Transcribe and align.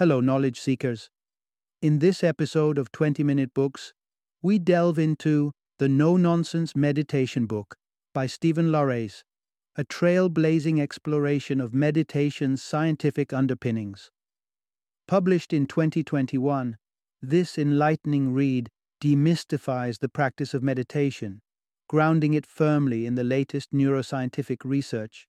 Hello, 0.00 0.18
knowledge 0.18 0.58
seekers. 0.58 1.10
In 1.82 1.98
this 1.98 2.24
episode 2.24 2.78
of 2.78 2.90
20 2.90 3.22
Minute 3.22 3.52
Books, 3.52 3.92
we 4.40 4.58
delve 4.58 4.98
into 4.98 5.52
The 5.78 5.90
No 5.90 6.16
Nonsense 6.16 6.74
Meditation 6.74 7.44
Book 7.44 7.76
by 8.14 8.26
Steven 8.26 8.72
Laureys, 8.72 9.24
a 9.76 9.84
trailblazing 9.84 10.80
exploration 10.80 11.60
of 11.60 11.74
meditation's 11.74 12.62
scientific 12.62 13.34
underpinnings. 13.34 14.10
Published 15.06 15.52
in 15.52 15.66
2021, 15.66 16.78
this 17.20 17.58
enlightening 17.58 18.32
read 18.32 18.70
demystifies 19.04 19.98
the 19.98 20.08
practice 20.08 20.54
of 20.54 20.62
meditation, 20.62 21.42
grounding 21.90 22.32
it 22.32 22.46
firmly 22.46 23.04
in 23.04 23.16
the 23.16 23.22
latest 23.22 23.70
neuroscientific 23.74 24.64
research. 24.64 25.28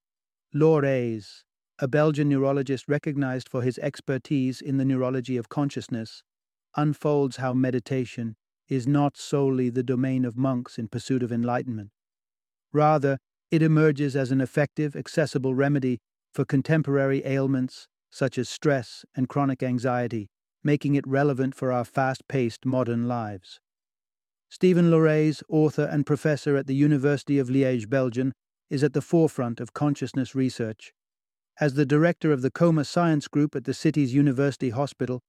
Laureys, 0.55 1.43
a 1.82 1.88
Belgian 1.88 2.29
neurologist 2.29 2.88
recognized 2.88 3.50
for 3.50 3.64
his 3.64 3.79
expertise 3.79 4.61
in 4.61 4.77
the 4.77 4.86
neurology 4.86 5.36
of 5.36 5.50
consciousness, 5.50 6.21
unfolds 6.78 7.38
how 7.38 7.54
meditation 7.54 8.36
is 8.69 8.86
not 8.88 9.18
solely 9.18 9.69
the 9.71 9.82
domain 9.82 10.24
of 10.24 10.38
monks 10.38 10.78
in 10.78 10.88
pursuit 10.88 11.24
of 11.24 11.32
enlightenment. 11.32 11.89
Rather, 12.71 13.18
it 13.50 13.64
emerges 13.64 14.15
as 14.15 14.32
an 14.32 14.39
effective, 14.39 14.96
accessible 14.96 15.55
remedy 15.55 15.97
for 16.32 16.46
contemporary 16.46 17.25
ailments 17.25 17.88
such 18.11 18.38
as 18.38 18.47
stress 18.47 19.04
and 19.16 19.27
chronic 19.27 19.63
anxiety, 19.63 20.29
making 20.63 20.93
it 20.93 21.07
relevant 21.07 21.55
for 21.55 21.71
our 21.71 21.83
fast 21.83 22.27
paced 22.27 22.63
modern 22.63 23.07
lives. 23.07 23.60
Steven 24.50 24.91
Laureys, 24.91 25.41
author 25.50 25.86
and 25.86 26.05
professor 26.05 26.55
at 26.55 26.68
the 26.68 26.75
University 26.75 27.39
of 27.39 27.47
Liège, 27.47 27.89
Belgium, 27.89 28.33
is 28.69 28.83
at 28.83 28.93
the 28.93 29.02
forefront 29.02 29.60
of 29.60 29.74
consciousness 29.74 30.36
research. 30.36 30.93
As 31.61 31.75
the 31.75 31.86
director 31.86 32.31
of 32.31 32.42
the 32.42 32.50
Coma 32.50 32.83
Science 32.83 33.28
Group 33.28 33.56
at 33.56 33.66
the 33.66 33.73
city's 33.75 34.16
University 34.16 34.72
Hospital, 34.72 35.22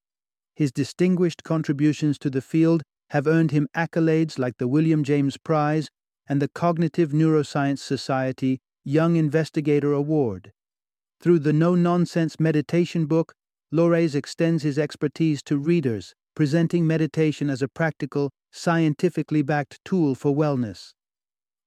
his 0.56 0.72
distinguished 0.72 1.44
contributions 1.44 2.18
to 2.20 2.30
the 2.30 2.40
field 2.40 2.82
have 3.10 3.26
earned 3.26 3.50
him 3.50 3.68
accolades 3.76 4.38
like 4.38 4.56
the 4.56 4.66
William 4.66 5.04
James 5.04 5.36
Prize 5.36 5.90
and 6.26 6.40
the 6.40 6.48
Cognitive 6.48 7.10
Neuroscience 7.10 7.80
Society 7.80 8.60
Young 8.82 9.16
Investigator 9.16 9.92
Award. 9.92 10.52
Through 11.20 11.40
the 11.40 11.52
No 11.52 11.74
Nonsense 11.74 12.40
Meditation 12.40 13.04
book, 13.04 13.34
Laureys 13.70 14.14
extends 14.14 14.62
his 14.62 14.78
expertise 14.78 15.42
to 15.42 15.58
readers, 15.58 16.14
presenting 16.34 16.86
meditation 16.86 17.50
as 17.50 17.60
a 17.60 17.68
practical, 17.68 18.30
scientifically 18.50 19.42
backed 19.42 19.80
tool 19.84 20.14
for 20.14 20.34
wellness. 20.34 20.92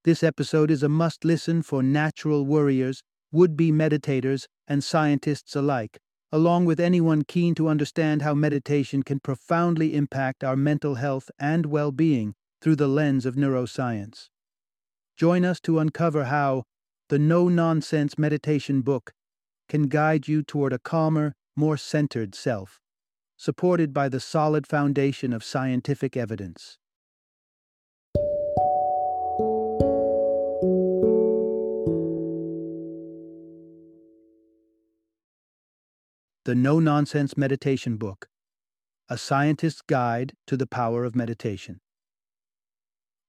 This 0.06 0.24
episode 0.24 0.72
is 0.72 0.82
a 0.82 0.90
must 0.90 1.24
listen 1.24 1.62
for 1.62 1.84
natural 1.84 2.48
warriors, 2.48 3.04
would 3.36 3.58
be 3.58 3.72
meditators, 3.72 4.48
and 4.68 4.84
scientists 4.84 5.56
alike, 5.56 6.00
along 6.32 6.66
with 6.66 6.80
anyone 6.80 7.24
keen 7.24 7.54
to 7.54 7.68
understand 7.68 8.22
how 8.22 8.34
meditation 8.34 9.04
can 9.04 9.20
profoundly 9.20 9.94
impact 9.94 10.44
our 10.44 10.56
mental 10.56 10.96
health 10.96 11.30
and 11.38 11.66
well 11.66 11.92
being 11.92 12.34
through 12.62 12.78
the 12.78 12.88
lens 12.88 13.26
of 13.26 13.36
neuroscience. 13.36 14.30
Join 15.18 15.46
us 15.46 15.60
to 15.62 15.80
uncover 15.80 16.26
how 16.26 16.64
the 17.10 17.20
No 17.20 17.50
Nonsense 17.50 18.18
Meditation 18.18 18.82
book 18.82 19.12
can 19.70 19.84
guide 19.84 20.28
you 20.28 20.42
toward 20.42 20.74
a 20.74 20.80
calmer, 20.80 21.34
more 21.56 21.78
centered 21.78 22.34
self, 22.36 22.80
supported 23.38 23.94
by 23.94 24.08
the 24.10 24.20
solid 24.20 24.66
foundation 24.66 25.34
of 25.34 25.44
scientific 25.44 26.16
evidence. 26.16 26.78
The 36.46 36.54
No 36.54 36.80
Nonsense 36.80 37.36
Meditation 37.36 37.98
Book 37.98 38.28
A 39.10 39.18
Scientist's 39.18 39.82
Guide 39.82 40.34
to 40.46 40.56
the 40.56 40.68
Power 40.68 41.04
of 41.04 41.16
Meditation. 41.16 41.80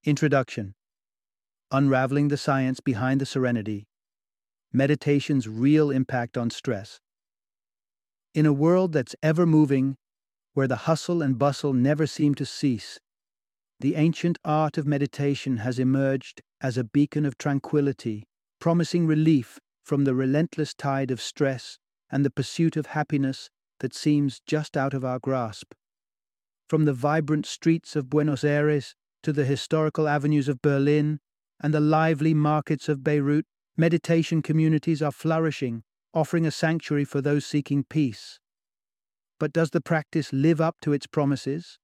Introduction 0.04 0.74
Unraveling 1.70 2.28
the 2.28 2.36
Science 2.36 2.80
Behind 2.80 3.18
the 3.18 3.24
Serenity. 3.24 3.86
Meditation's 4.70 5.48
Real 5.48 5.90
Impact 5.90 6.36
on 6.36 6.50
Stress. 6.50 7.00
In 8.34 8.44
a 8.44 8.52
world 8.52 8.92
that's 8.92 9.16
ever 9.22 9.46
moving, 9.46 9.96
where 10.52 10.68
the 10.68 10.84
hustle 10.84 11.22
and 11.22 11.38
bustle 11.38 11.72
never 11.72 12.06
seem 12.06 12.34
to 12.34 12.44
cease, 12.44 13.00
the 13.80 13.94
ancient 13.94 14.36
art 14.44 14.76
of 14.76 14.86
meditation 14.86 15.56
has 15.56 15.78
emerged 15.78 16.42
as 16.60 16.76
a 16.76 16.84
beacon 16.84 17.24
of 17.24 17.38
tranquility, 17.38 18.24
promising 18.60 19.06
relief 19.06 19.58
from 19.82 20.04
the 20.04 20.14
relentless 20.14 20.74
tide 20.74 21.10
of 21.10 21.22
stress 21.22 21.78
and 22.10 22.24
the 22.24 22.30
pursuit 22.30 22.76
of 22.76 22.86
happiness 22.86 23.50
that 23.80 23.94
seems 23.94 24.40
just 24.46 24.76
out 24.76 24.94
of 24.94 25.04
our 25.04 25.18
grasp. 25.18 25.72
From 26.68 26.84
the 26.84 26.92
vibrant 26.92 27.46
streets 27.46 27.94
of 27.94 28.10
Buenos 28.10 28.44
Aires 28.44 28.94
to 29.22 29.32
the 29.32 29.44
historical 29.44 30.08
avenues 30.08 30.48
of 30.48 30.62
Berlin 30.62 31.20
and 31.60 31.72
the 31.72 31.80
lively 31.80 32.34
markets 32.34 32.88
of 32.88 33.04
Beirut, 33.04 33.46
meditation 33.76 34.42
communities 34.42 35.02
are 35.02 35.12
flourishing, 35.12 35.82
offering 36.14 36.46
a 36.46 36.50
sanctuary 36.50 37.04
for 37.04 37.20
those 37.20 37.44
seeking 37.44 37.84
peace. 37.84 38.40
But 39.38 39.52
does 39.52 39.70
the 39.70 39.80
practice 39.80 40.32
live 40.32 40.60
up 40.60 40.76
to 40.82 40.92
its 40.92 41.06
promises? 41.06 41.78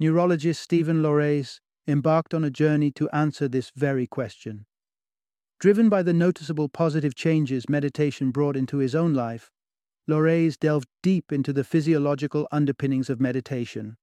Neurologist 0.00 0.60
Steven 0.60 1.02
Laureys 1.02 1.60
embarked 1.86 2.34
on 2.34 2.44
a 2.44 2.50
journey 2.50 2.90
to 2.92 3.08
answer 3.10 3.46
this 3.46 3.70
very 3.76 4.06
question. 4.06 4.66
Driven 5.64 5.88
by 5.88 6.02
the 6.02 6.12
noticeable 6.12 6.68
positive 6.68 7.14
changes 7.14 7.70
meditation 7.70 8.30
brought 8.32 8.54
into 8.54 8.76
his 8.76 8.94
own 8.94 9.14
life, 9.14 9.50
Laureys 10.06 10.58
delved 10.58 10.90
deep 11.02 11.32
into 11.32 11.54
the 11.54 11.64
physiological 11.64 12.46
underpinnings 12.52 13.08
of 13.08 13.18
meditation. 13.18 13.96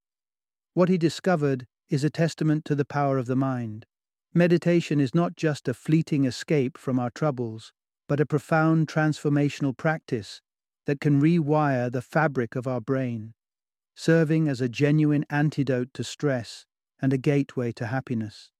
What 0.74 0.88
he 0.88 0.98
discovered 0.98 1.68
is 1.88 2.02
a 2.02 2.10
testament 2.10 2.64
to 2.64 2.74
the 2.74 2.84
power 2.84 3.16
of 3.16 3.26
the 3.26 3.36
mind. 3.36 3.86
Meditation 4.34 4.98
is 4.98 5.14
not 5.14 5.36
just 5.36 5.68
a 5.68 5.72
fleeting 5.72 6.24
escape 6.24 6.76
from 6.76 6.98
our 6.98 7.10
troubles, 7.10 7.72
but 8.08 8.18
a 8.18 8.26
profound 8.26 8.88
transformational 8.88 9.76
practice 9.76 10.40
that 10.86 11.00
can 11.00 11.22
rewire 11.22 11.92
the 11.92 12.02
fabric 12.02 12.56
of 12.56 12.66
our 12.66 12.80
brain, 12.80 13.34
serving 13.94 14.48
as 14.48 14.60
a 14.60 14.68
genuine 14.68 15.24
antidote 15.30 15.94
to 15.94 16.02
stress 16.02 16.66
and 17.00 17.12
a 17.12 17.18
gateway 17.18 17.70
to 17.70 17.86
happiness. 17.86 18.50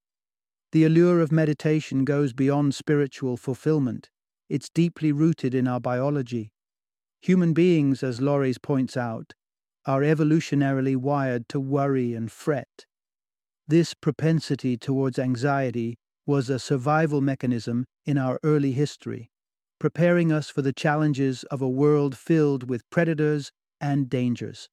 The 0.73 0.85
allure 0.85 1.21
of 1.21 1.31
meditation 1.31 2.05
goes 2.07 2.33
beyond 2.33 2.75
spiritual 2.75 3.37
fulfillment. 3.37 4.09
It's 4.49 4.71
deeply 4.71 5.13
rooted 5.13 5.55
in 5.55 5.69
our 5.69 5.81
biology. 5.81 6.51
Human 7.21 7.53
beings, 7.53 8.03
as 8.03 8.21
Laureys 8.21 8.61
points 8.61 8.97
out, 8.97 9.35
are 9.85 10.01
evolutionarily 10.01 10.97
wired 10.97 11.47
to 11.51 11.61
worry 11.61 12.15
and 12.15 12.33
fret. 12.33 12.87
This 13.69 13.93
propensity 13.93 14.79
towards 14.79 15.19
anxiety 15.19 15.99
was 16.27 16.49
a 16.49 16.59
survival 16.59 17.21
mechanism 17.21 17.85
in 18.07 18.17
our 18.17 18.41
early 18.43 18.73
history, 18.73 19.31
preparing 19.79 20.33
us 20.33 20.49
for 20.49 20.63
the 20.63 20.73
challenges 20.73 21.45
of 21.45 21.61
a 21.61 21.69
world 21.69 22.17
filled 22.17 22.69
with 22.71 22.89
predators 22.89 23.53
and 23.81 24.09
dangers. 24.09 24.69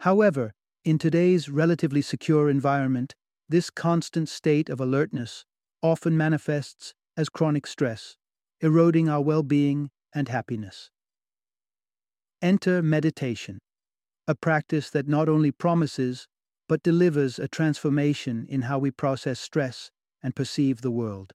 However, 0.00 0.52
in 0.84 0.98
today's 0.98 1.48
relatively 1.48 2.02
secure 2.02 2.50
environment, 2.50 3.14
this 3.50 3.68
constant 3.68 4.28
state 4.28 4.68
of 4.70 4.80
alertness 4.80 5.44
often 5.82 6.16
manifests 6.16 6.94
as 7.16 7.28
chronic 7.28 7.66
stress, 7.66 8.16
eroding 8.60 9.08
our 9.08 9.20
well 9.20 9.42
being 9.42 9.90
and 10.14 10.28
happiness. 10.28 10.90
Enter 12.40 12.80
meditation, 12.80 13.58
a 14.28 14.36
practice 14.36 14.88
that 14.90 15.08
not 15.08 15.28
only 15.28 15.50
promises 15.50 16.28
but 16.68 16.84
delivers 16.84 17.40
a 17.40 17.48
transformation 17.48 18.46
in 18.48 18.62
how 18.62 18.78
we 18.78 18.92
process 18.92 19.40
stress 19.40 19.90
and 20.22 20.36
perceive 20.36 20.82
the 20.82 20.90
world. 20.90 21.32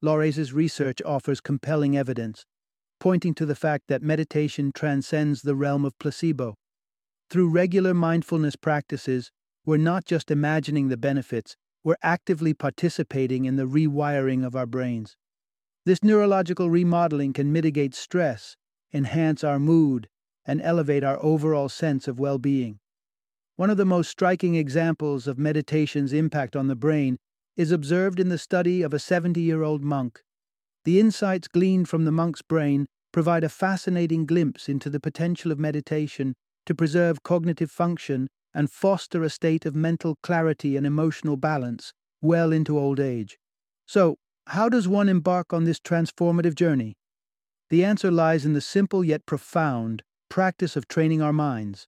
Laureys' 0.00 0.52
research 0.52 1.02
offers 1.04 1.40
compelling 1.40 1.96
evidence, 1.96 2.46
pointing 3.00 3.34
to 3.34 3.44
the 3.44 3.56
fact 3.56 3.86
that 3.88 4.02
meditation 4.02 4.70
transcends 4.72 5.42
the 5.42 5.56
realm 5.56 5.84
of 5.84 5.98
placebo. 5.98 6.54
Through 7.28 7.50
regular 7.50 7.94
mindfulness 7.94 8.54
practices, 8.54 9.32
we're 9.66 9.76
not 9.76 10.04
just 10.04 10.30
imagining 10.30 10.88
the 10.88 10.96
benefits, 10.96 11.56
we're 11.82 11.96
actively 12.02 12.54
participating 12.54 13.44
in 13.44 13.56
the 13.56 13.66
rewiring 13.66 14.44
of 14.44 14.56
our 14.56 14.66
brains. 14.66 15.16
This 15.86 16.02
neurological 16.02 16.70
remodeling 16.70 17.32
can 17.32 17.52
mitigate 17.52 17.94
stress, 17.94 18.56
enhance 18.92 19.44
our 19.44 19.58
mood, 19.58 20.08
and 20.46 20.60
elevate 20.62 21.04
our 21.04 21.22
overall 21.22 21.68
sense 21.68 22.08
of 22.08 22.18
well 22.18 22.38
being. 22.38 22.78
One 23.56 23.70
of 23.70 23.76
the 23.76 23.84
most 23.84 24.10
striking 24.10 24.54
examples 24.54 25.26
of 25.26 25.38
meditation's 25.38 26.12
impact 26.12 26.56
on 26.56 26.68
the 26.68 26.74
brain 26.74 27.18
is 27.56 27.70
observed 27.70 28.18
in 28.18 28.28
the 28.28 28.38
study 28.38 28.82
of 28.82 28.92
a 28.92 28.98
70 28.98 29.40
year 29.40 29.62
old 29.62 29.82
monk. 29.82 30.22
The 30.84 30.98
insights 30.98 31.48
gleaned 31.48 31.88
from 31.88 32.04
the 32.04 32.12
monk's 32.12 32.42
brain 32.42 32.86
provide 33.12 33.44
a 33.44 33.48
fascinating 33.48 34.26
glimpse 34.26 34.68
into 34.68 34.90
the 34.90 35.00
potential 35.00 35.52
of 35.52 35.58
meditation 35.58 36.34
to 36.66 36.74
preserve 36.74 37.22
cognitive 37.22 37.70
function 37.70 38.28
and 38.54 38.70
foster 38.70 39.22
a 39.22 39.30
state 39.30 39.66
of 39.66 39.74
mental 39.74 40.16
clarity 40.22 40.76
and 40.76 40.86
emotional 40.86 41.36
balance 41.36 41.92
well 42.22 42.52
into 42.52 42.78
old 42.78 43.00
age. 43.00 43.38
So, 43.86 44.16
how 44.48 44.68
does 44.68 44.86
one 44.86 45.08
embark 45.08 45.52
on 45.52 45.64
this 45.64 45.80
transformative 45.80 46.54
journey? 46.54 46.96
The 47.70 47.84
answer 47.84 48.10
lies 48.10 48.44
in 48.44 48.52
the 48.52 48.60
simple 48.60 49.02
yet 49.02 49.26
profound 49.26 50.02
practice 50.28 50.76
of 50.76 50.88
training 50.88 51.22
our 51.22 51.32
minds. 51.32 51.86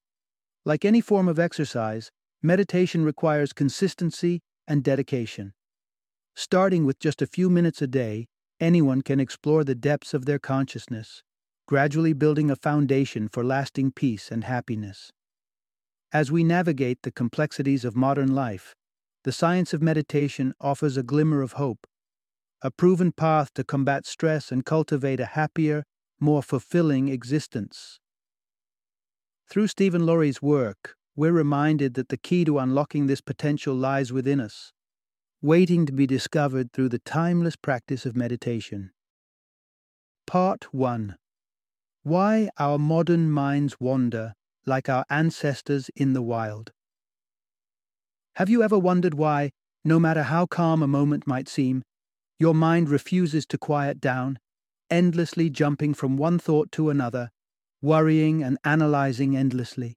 Like 0.64 0.84
any 0.84 1.00
form 1.00 1.28
of 1.28 1.38
exercise, 1.38 2.10
meditation 2.42 3.04
requires 3.04 3.52
consistency 3.52 4.40
and 4.66 4.82
dedication. 4.82 5.52
Starting 6.34 6.84
with 6.84 6.98
just 6.98 7.22
a 7.22 7.26
few 7.26 7.48
minutes 7.48 7.80
a 7.80 7.86
day, 7.86 8.26
anyone 8.60 9.02
can 9.02 9.20
explore 9.20 9.64
the 9.64 9.74
depths 9.74 10.12
of 10.12 10.24
their 10.24 10.38
consciousness, 10.38 11.22
gradually 11.66 12.12
building 12.12 12.50
a 12.50 12.56
foundation 12.56 13.28
for 13.28 13.44
lasting 13.44 13.92
peace 13.92 14.30
and 14.30 14.44
happiness. 14.44 15.12
As 16.12 16.30
we 16.30 16.44
navigate 16.44 17.02
the 17.02 17.10
complexities 17.10 17.84
of 17.84 17.96
modern 17.96 18.34
life, 18.34 18.74
the 19.24 19.32
science 19.32 19.74
of 19.74 19.82
meditation 19.82 20.54
offers 20.60 20.96
a 20.96 21.02
glimmer 21.02 21.42
of 21.42 21.52
hope, 21.52 21.86
a 22.62 22.70
proven 22.70 23.10
path 23.10 23.52
to 23.54 23.64
combat 23.64 24.06
stress 24.06 24.52
and 24.52 24.64
cultivate 24.64 25.18
a 25.18 25.26
happier, 25.26 25.84
more 26.20 26.42
fulfilling 26.42 27.08
existence. 27.08 27.98
Through 29.50 29.66
Steven 29.66 30.02
Laureys' 30.02 30.40
work, 30.40 30.96
we're 31.16 31.32
reminded 31.32 31.94
that 31.94 32.08
the 32.08 32.16
key 32.16 32.44
to 32.44 32.58
unlocking 32.58 33.06
this 33.06 33.20
potential 33.20 33.74
lies 33.74 34.12
within 34.12 34.40
us, 34.40 34.72
waiting 35.42 35.86
to 35.86 35.92
be 35.92 36.06
discovered 36.06 36.72
through 36.72 36.88
the 36.88 37.00
timeless 37.00 37.56
practice 37.56 38.06
of 38.06 38.14
meditation. 38.14 38.92
Part 40.26 40.72
1 40.72 41.16
Why 42.04 42.48
Our 42.58 42.78
Modern 42.78 43.30
Minds 43.30 43.76
Wander 43.80 44.34
Like 44.68 44.88
Our 44.88 45.04
Ancestors 45.08 45.90
in 45.94 46.12
the 46.12 46.22
Wild. 46.22 46.72
Have 48.34 48.50
you 48.50 48.64
ever 48.64 48.76
wondered 48.76 49.14
why, 49.14 49.52
no 49.84 50.00
matter 50.00 50.24
how 50.24 50.46
calm 50.46 50.82
a 50.82 50.88
moment 50.88 51.24
might 51.24 51.48
seem, 51.48 51.84
your 52.40 52.52
mind 52.52 52.88
refuses 52.88 53.46
to 53.46 53.58
quiet 53.58 54.00
down, 54.00 54.40
endlessly 54.90 55.50
jumping 55.50 55.94
from 55.94 56.16
one 56.16 56.40
thought 56.40 56.72
to 56.72 56.90
another, 56.90 57.30
worrying 57.80 58.42
and 58.42 58.58
analyzing 58.64 59.36
endlessly? 59.36 59.94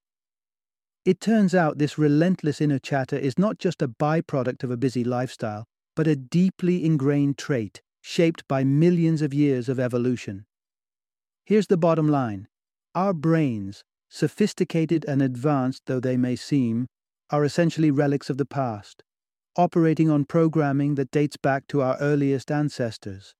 It 1.04 1.20
turns 1.20 1.56
out 1.56 1.80
this 1.80 1.98
relentless 1.98 2.62
inner 2.62 2.78
chatter 2.78 3.18
is 3.18 3.40
not 3.40 3.58
just 3.58 3.82
a 3.82 3.88
byproduct 3.88 4.64
of 4.64 4.70
a 4.70 4.78
busy 4.78 5.04
lifestyle, 5.04 5.66
but 5.96 6.06
a 6.06 6.16
deeply 6.16 6.86
ingrained 6.86 7.40
trait 7.40 7.82
shaped 8.02 8.48
by 8.48 8.64
millions 8.64 9.24
of 9.24 9.34
years 9.34 9.68
of 9.68 9.80
evolution. 9.80 10.46
Here's 11.44 11.68
the 11.68 11.78
bottom 11.78 12.08
line 12.08 12.48
our 12.94 13.14
brains, 13.14 13.84
sophisticated 14.10 15.06
and 15.08 15.22
advanced 15.22 15.84
though 15.86 16.00
they 16.00 16.18
may 16.18 16.36
seem, 16.36 16.88
are 17.30 17.46
essentially 17.46 17.92
relics 17.92 18.30
of 18.30 18.38
the 18.38 18.46
past, 18.46 19.04
operating 19.56 20.10
on 20.10 20.26
programming 20.26 20.96
that 20.96 21.12
dates 21.12 21.38
back 21.38 21.68
to 21.68 21.82
our 21.82 21.98
earliest 22.00 22.52
ancestors. 22.52 23.36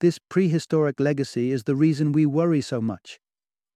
This 0.00 0.18
prehistoric 0.28 1.00
legacy 1.00 1.50
is 1.50 1.64
the 1.64 1.74
reason 1.74 2.12
we 2.12 2.26
worry 2.26 2.60
so 2.60 2.80
much. 2.80 3.18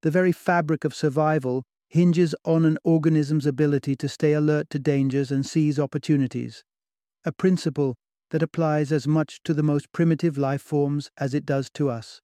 The 0.02 0.10
very 0.10 0.32
fabric 0.32 0.84
of 0.84 0.94
survival 0.94 1.62
hinges 1.88 2.34
on 2.44 2.64
an 2.64 2.78
organism's 2.84 3.46
ability 3.46 3.96
to 3.96 4.08
stay 4.08 4.32
alert 4.32 4.68
to 4.70 4.78
dangers 4.78 5.30
and 5.30 5.44
seize 5.44 5.78
opportunities, 5.78 6.62
a 7.24 7.32
principle 7.32 7.96
that 8.30 8.42
applies 8.42 8.92
as 8.92 9.08
much 9.08 9.40
to 9.44 9.54
the 9.54 9.62
most 9.62 9.92
primitive 9.92 10.38
life 10.38 10.62
forms 10.62 11.10
as 11.18 11.34
it 11.34 11.44
does 11.44 11.68
to 11.70 11.90
us. 11.90 12.20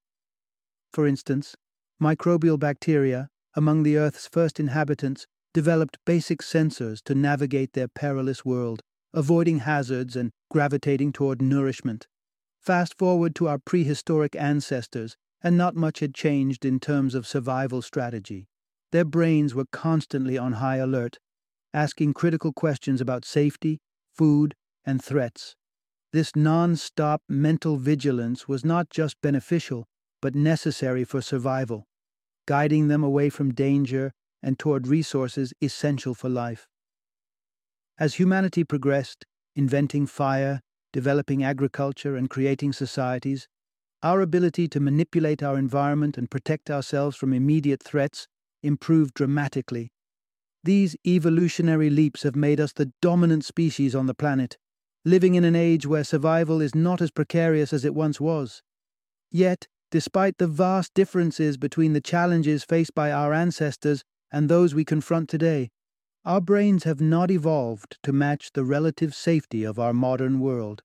For 0.92 1.06
instance, 1.06 1.56
microbial 2.00 2.58
bacteria, 2.58 3.28
among 3.56 3.82
the 3.82 3.96
Earth's 3.96 4.28
first 4.28 4.60
inhabitants, 4.60 5.26
developed 5.54 5.98
basic 6.04 6.40
sensors 6.42 7.02
to 7.02 7.14
navigate 7.14 7.72
their 7.72 7.88
perilous 7.88 8.44
world, 8.44 8.82
avoiding 9.14 9.60
hazards 9.60 10.14
and 10.14 10.30
gravitating 10.50 11.12
toward 11.12 11.40
nourishment. 11.40 12.06
Fast 12.60 12.98
forward 12.98 13.34
to 13.34 13.48
our 13.48 13.58
prehistoric 13.58 14.36
ancestors, 14.36 15.16
and 15.42 15.56
not 15.56 15.74
much 15.74 16.00
had 16.00 16.14
changed 16.14 16.64
in 16.64 16.78
terms 16.78 17.14
of 17.14 17.26
survival 17.26 17.80
strategy. 17.80 18.48
Their 18.92 19.04
brains 19.04 19.54
were 19.54 19.66
constantly 19.72 20.36
on 20.36 20.54
high 20.54 20.76
alert, 20.76 21.18
asking 21.72 22.14
critical 22.14 22.52
questions 22.52 23.00
about 23.00 23.24
safety, 23.24 23.80
food, 24.14 24.54
and 24.84 25.02
threats. 25.02 25.54
This 26.12 26.36
non 26.36 26.76
stop 26.76 27.22
mental 27.28 27.76
vigilance 27.76 28.48
was 28.48 28.64
not 28.64 28.90
just 28.90 29.20
beneficial, 29.20 29.86
but 30.22 30.34
necessary 30.34 31.04
for 31.04 31.20
survival, 31.20 31.86
guiding 32.46 32.88
them 32.88 33.04
away 33.04 33.28
from 33.28 33.52
danger 33.52 34.12
and 34.42 34.58
toward 34.58 34.86
resources 34.86 35.52
essential 35.60 36.14
for 36.14 36.28
life. 36.28 36.66
As 37.98 38.14
humanity 38.14 38.62
progressed, 38.64 39.24
inventing 39.54 40.06
fire, 40.06 40.60
developing 40.92 41.42
agriculture, 41.42 42.16
and 42.16 42.30
creating 42.30 42.72
societies, 42.72 43.48
our 44.02 44.20
ability 44.20 44.68
to 44.68 44.80
manipulate 44.80 45.42
our 45.42 45.58
environment 45.58 46.16
and 46.16 46.30
protect 46.30 46.70
ourselves 46.70 47.16
from 47.16 47.32
immediate 47.32 47.82
threats 47.82 48.28
improved 48.62 49.14
dramatically. 49.14 49.90
These 50.62 50.96
evolutionary 51.06 51.90
leaps 51.90 52.22
have 52.22 52.36
made 52.36 52.60
us 52.60 52.72
the 52.72 52.92
dominant 53.00 53.44
species 53.44 53.94
on 53.94 54.06
the 54.06 54.14
planet, 54.14 54.58
living 55.04 55.34
in 55.34 55.44
an 55.44 55.56
age 55.56 55.86
where 55.86 56.04
survival 56.04 56.60
is 56.60 56.74
not 56.74 57.00
as 57.00 57.10
precarious 57.10 57.72
as 57.72 57.84
it 57.84 57.94
once 57.94 58.20
was. 58.20 58.62
Yet, 59.30 59.68
despite 59.96 60.36
the 60.36 60.46
vast 60.46 60.92
differences 60.92 61.56
between 61.56 61.94
the 61.94 62.02
challenges 62.02 62.62
faced 62.62 62.94
by 62.94 63.10
our 63.10 63.32
ancestors 63.32 64.04
and 64.30 64.46
those 64.46 64.74
we 64.74 64.84
confront 64.84 65.26
today, 65.26 65.70
our 66.22 66.38
brains 66.38 66.84
have 66.84 67.00
not 67.00 67.30
evolved 67.30 67.96
to 68.02 68.12
match 68.12 68.50
the 68.52 68.62
relative 68.62 69.14
safety 69.14 69.64
of 69.64 69.78
our 69.78 69.94
modern 69.94 70.38
world. 70.38 70.82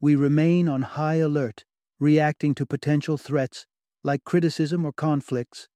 We 0.00 0.16
remain 0.16 0.68
on 0.68 0.82
high 0.82 1.20
alert, 1.28 1.64
reacting 2.00 2.52
to 2.56 2.66
potential 2.66 3.16
threats, 3.16 3.64
like 4.02 4.24
criticism 4.24 4.84
or 4.84 4.90
conflicts, 4.90 5.68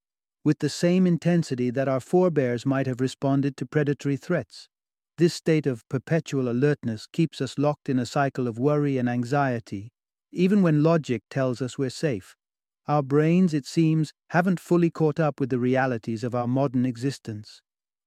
with 0.42 0.58
the 0.58 0.68
same 0.68 1.06
intensity 1.06 1.70
that 1.70 1.86
our 1.86 2.00
forebears 2.00 2.66
might 2.66 2.88
have 2.88 3.00
responded 3.00 3.56
to 3.58 3.64
predatory 3.64 4.16
threats. 4.16 4.68
This 5.18 5.34
state 5.34 5.68
of 5.68 5.88
perpetual 5.88 6.48
alertness 6.48 7.06
keeps 7.06 7.40
us 7.40 7.56
locked 7.58 7.88
in 7.88 8.00
a 8.00 8.06
cycle 8.06 8.48
of 8.48 8.58
worry 8.58 8.98
and 8.98 9.08
anxiety, 9.08 9.92
even 10.32 10.62
when 10.62 10.82
logic 10.82 11.22
tells 11.30 11.62
us 11.62 11.78
we're 11.78 11.88
safe. 11.88 12.34
Our 12.88 13.02
brains, 13.02 13.54
it 13.54 13.64
seems, 13.64 14.12
haven't 14.30 14.58
fully 14.58 14.90
caught 14.90 15.20
up 15.20 15.38
with 15.38 15.50
the 15.50 15.58
realities 15.58 16.24
of 16.24 16.34
our 16.34 16.48
modern 16.48 16.84
existence. 16.84 17.62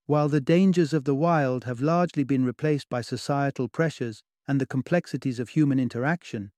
While 0.05 0.29
the 0.29 0.41
dangers 0.41 0.93
of 0.93 1.05
the 1.05 1.15
wild 1.15 1.63
have 1.63 1.81
largely 1.81 2.23
been 2.23 2.45
replaced 2.45 2.89
by 2.89 3.01
societal 3.01 3.69
pressures 3.69 4.21
and 4.47 4.61
the 4.61 4.67
complexities 4.67 5.39
of 5.39 5.49
human 5.49 5.79
interaction, 5.79 6.51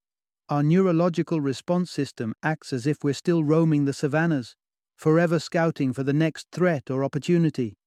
our 0.50 0.64
neurological 0.64 1.42
response 1.42 1.92
system 1.92 2.34
acts 2.42 2.74
as 2.74 2.88
if 2.88 3.04
we're 3.04 3.14
still 3.14 3.44
roaming 3.44 3.86
the 3.86 3.94
savannas, 3.94 4.56
forever 4.96 5.40
scouting 5.40 5.94
for 5.94 6.04
the 6.04 6.14
next 6.14 6.48
threat 6.52 6.90
or 6.90 7.04
opportunity. 7.04 7.78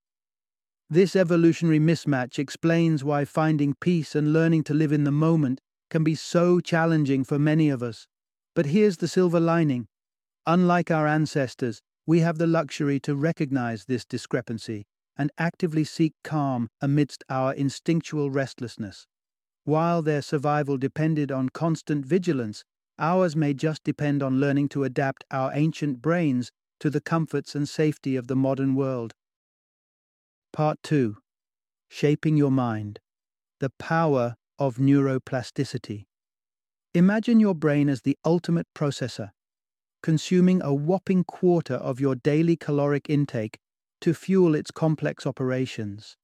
This 0.89 1.15
evolutionary 1.15 1.81
mismatch 1.81 2.39
explains 2.39 3.05
why 3.05 3.25
finding 3.25 3.75
peace 3.81 4.15
and 4.15 4.33
learning 4.33 4.65
to 4.65 4.75
live 4.75 4.93
in 4.93 5.05
the 5.05 5.11
moment 5.11 5.61
can 5.89 6.05
be 6.05 6.15
so 6.15 6.61
challenging 6.61 7.25
for 7.25 7.39
many 7.39 7.69
of 7.69 7.83
us. 7.83 8.07
But 8.55 8.67
here's 8.67 8.97
the 8.97 9.09
silver 9.09 9.41
lining. 9.41 9.87
Unlike 10.47 10.91
our 10.91 11.07
ancestors, 11.07 11.83
we 12.07 12.21
have 12.21 12.39
the 12.39 12.47
luxury 12.47 12.99
to 13.01 13.15
recognize 13.15 13.85
this 13.85 14.05
discrepancy 14.05 14.87
and 15.17 15.31
actively 15.39 15.85
seek 15.85 16.15
calm 16.25 16.69
amidst 16.81 17.23
our 17.29 17.53
instinctual 17.53 18.31
restlessness. 18.31 19.07
While 19.65 20.03
their 20.03 20.23
survival 20.23 20.79
depended 20.79 21.31
on 21.31 21.51
constant 21.51 22.07
vigilance, 22.07 22.65
ours 22.99 23.37
may 23.37 23.55
just 23.55 23.85
depend 23.85 24.23
on 24.23 24.41
learning 24.41 24.71
to 24.71 24.85
adapt 24.85 25.25
our 25.31 25.53
ancient 25.55 26.01
brains 26.01 26.51
to 26.81 26.89
the 26.89 27.01
comforts 27.01 27.55
and 27.55 27.69
safety 27.69 28.17
of 28.17 28.27
the 28.27 28.37
modern 28.37 28.75
world. 28.75 29.13
Part 30.53 30.79
2 30.83 31.19
Shaping 31.89 32.37
Your 32.37 32.51
Mind 32.51 32.99
The 33.61 33.71
Power 33.79 34.37
of 34.59 34.77
Neuroplasticity. 34.77 36.07
Imagine 36.95 37.41
your 37.41 37.55
brain 37.55 37.89
as 37.89 38.03
the 38.03 38.17
ultimate 38.25 38.67
processor, 38.75 39.31
consuming 40.03 40.63
a 40.63 40.75
whopping 40.75 41.25
quarter 41.25 41.75
of 41.75 42.01
your 42.01 42.15
daily 42.15 42.57
caloric 42.57 43.09
intake 43.09 43.59
to 44.01 44.15
fuel 44.15 44.55
its 44.55 44.71
complex 44.71 45.27
operations. 45.27 46.17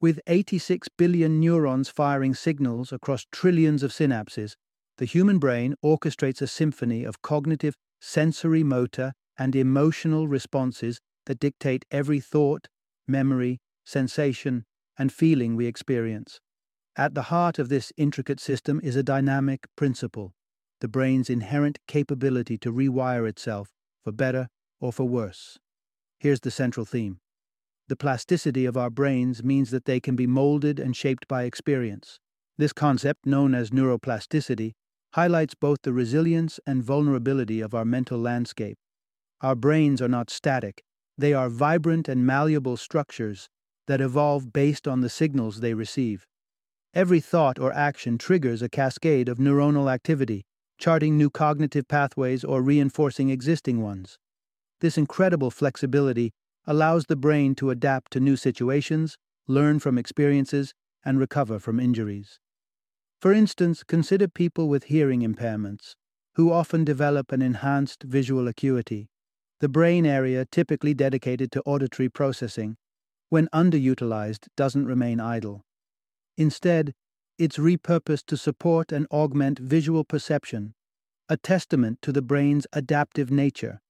With 0.00 0.20
86 0.26 0.88
billion 0.96 1.40
neurons 1.40 1.88
firing 1.88 2.34
signals 2.34 2.92
across 2.92 3.26
trillions 3.32 3.82
of 3.82 3.92
synapses, 3.92 4.54
the 4.98 5.04
human 5.04 5.38
brain 5.38 5.74
orchestrates 5.84 6.42
a 6.42 6.46
symphony 6.46 7.04
of 7.04 7.22
cognitive, 7.22 7.76
sensory 8.00 8.62
motor, 8.62 9.12
and 9.38 9.56
emotional 9.56 10.28
responses 10.28 11.00
that 11.26 11.40
dictate 11.40 11.84
every 11.90 12.20
thought, 12.20 12.68
memory, 13.08 13.58
sensation, 13.84 14.64
and 14.98 15.12
feeling 15.12 15.56
we 15.56 15.66
experience. 15.66 16.40
At 16.96 17.14
the 17.14 17.24
heart 17.24 17.58
of 17.58 17.68
this 17.68 17.92
intricate 17.96 18.40
system 18.40 18.80
is 18.82 18.96
a 18.96 19.02
dynamic 19.02 19.66
principle 19.76 20.32
the 20.80 20.88
brain's 20.88 21.30
inherent 21.30 21.78
capability 21.86 22.58
to 22.58 22.72
rewire 22.72 23.28
itself, 23.28 23.70
for 24.04 24.12
better 24.12 24.48
or 24.80 24.92
for 24.92 25.04
worse. 25.04 25.58
Here's 26.18 26.40
the 26.40 26.50
central 26.50 26.86
theme 26.86 27.20
the 27.88 27.96
plasticity 27.96 28.64
of 28.64 28.76
our 28.76 28.90
brains 28.90 29.44
means 29.44 29.70
that 29.70 29.84
they 29.84 30.00
can 30.00 30.16
be 30.16 30.26
molded 30.26 30.80
and 30.80 30.96
shaped 30.96 31.28
by 31.28 31.44
experience. 31.44 32.18
This 32.58 32.72
concept, 32.72 33.26
known 33.26 33.54
as 33.54 33.70
neuroplasticity, 33.70 34.72
highlights 35.14 35.54
both 35.54 35.82
the 35.82 35.92
resilience 35.92 36.58
and 36.66 36.82
vulnerability 36.82 37.60
of 37.60 37.74
our 37.74 37.84
mental 37.84 38.18
landscape. 38.18 38.76
Our 39.40 39.54
brains 39.54 40.02
are 40.02 40.08
not 40.08 40.30
static, 40.30 40.82
They 41.18 41.32
are 41.32 41.48
vibrant 41.48 42.08
and 42.08 42.26
malleable 42.26 42.76
structures 42.76 43.48
that 43.86 44.00
evolve 44.00 44.52
based 44.52 44.86
on 44.86 45.00
the 45.00 45.08
signals 45.08 45.60
they 45.60 45.72
receive. 45.72 46.26
Every 46.92 47.20
thought 47.20 47.58
or 47.58 47.72
action 47.72 48.18
triggers 48.18 48.62
a 48.62 48.68
cascade 48.68 49.28
of 49.28 49.38
neuronal 49.38 49.90
activity, 49.90 50.44
charting 50.78 51.16
new 51.16 51.30
cognitive 51.30 51.88
pathways 51.88 52.44
or 52.44 52.62
reinforcing 52.62 53.30
existing 53.30 53.82
ones. 53.82 54.18
This 54.80 54.98
incredible 54.98 55.50
flexibility 55.50 56.32
allows 56.66 57.06
the 57.06 57.16
brain 57.16 57.54
to 57.56 57.70
adapt 57.70 58.12
to 58.12 58.20
new 58.20 58.36
situations, 58.36 59.16
learn 59.46 59.78
from 59.78 59.98
experiences, 59.98 60.74
and 61.04 61.18
recover 61.18 61.58
from 61.58 61.80
injuries. 61.80 62.40
For 63.20 63.32
instance, 63.32 63.82
consider 63.82 64.28
people 64.28 64.68
with 64.68 64.84
hearing 64.84 65.20
impairments, 65.20 65.94
who 66.34 66.52
often 66.52 66.84
develop 66.84 67.32
an 67.32 67.40
enhanced 67.40 68.02
visual 68.02 68.46
acuity, 68.46 69.08
the 69.60 69.68
brain 69.68 70.04
area 70.04 70.44
typically 70.44 70.92
dedicated 70.92 71.50
to 71.52 71.62
auditory 71.62 72.10
processing, 72.10 72.76
when 73.30 73.48
underutilized, 73.54 74.48
doesn't 74.56 74.86
remain 74.86 75.18
idle. 75.18 75.64
Instead, 76.36 76.92
it's 77.38 77.58
repurposed 77.58 78.26
to 78.26 78.36
support 78.36 78.92
and 78.92 79.06
augment 79.10 79.58
visual 79.58 80.04
perception, 80.04 80.74
a 81.28 81.36
testament 81.36 81.98
to 82.02 82.12
the 82.12 82.22
brain's 82.22 82.66
adaptive 82.72 83.30
nature. 83.30 83.80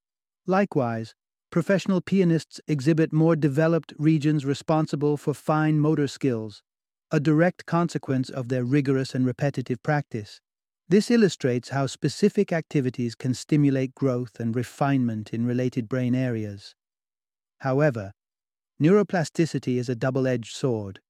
Likewise, 0.47 1.15
professional 1.51 2.01
pianists 2.01 2.61
exhibit 2.67 3.13
more 3.13 3.37
developed 3.37 3.93
regions 3.99 4.45
responsible 4.45 5.17
for 5.17 5.35
fine 5.35 5.79
motor 5.79 6.09
skills, 6.09 6.63
a 7.11 7.21
direct 7.21 7.67
consequence 7.67 8.31
of 8.31 8.49
their 8.49 8.65
rigorous 8.65 9.15
and 9.15 9.25
repetitive 9.25 9.83
practice. 9.83 10.41
This 10.89 11.11
illustrates 11.11 11.71
how 11.71 11.87
specific 11.87 12.53
activities 12.53 13.15
can 13.15 13.35
stimulate 13.35 13.95
growth 13.95 14.39
and 14.39 14.55
refinement 14.55 15.33
in 15.33 15.47
related 15.47 15.89
brain 15.89 16.15
areas. 16.15 16.75
However, 17.59 18.13
neuroplasticity 18.81 19.79
is 19.79 19.89
a 19.89 19.97
double 19.97 20.27
edged 20.27 20.55
sword. 20.55 21.01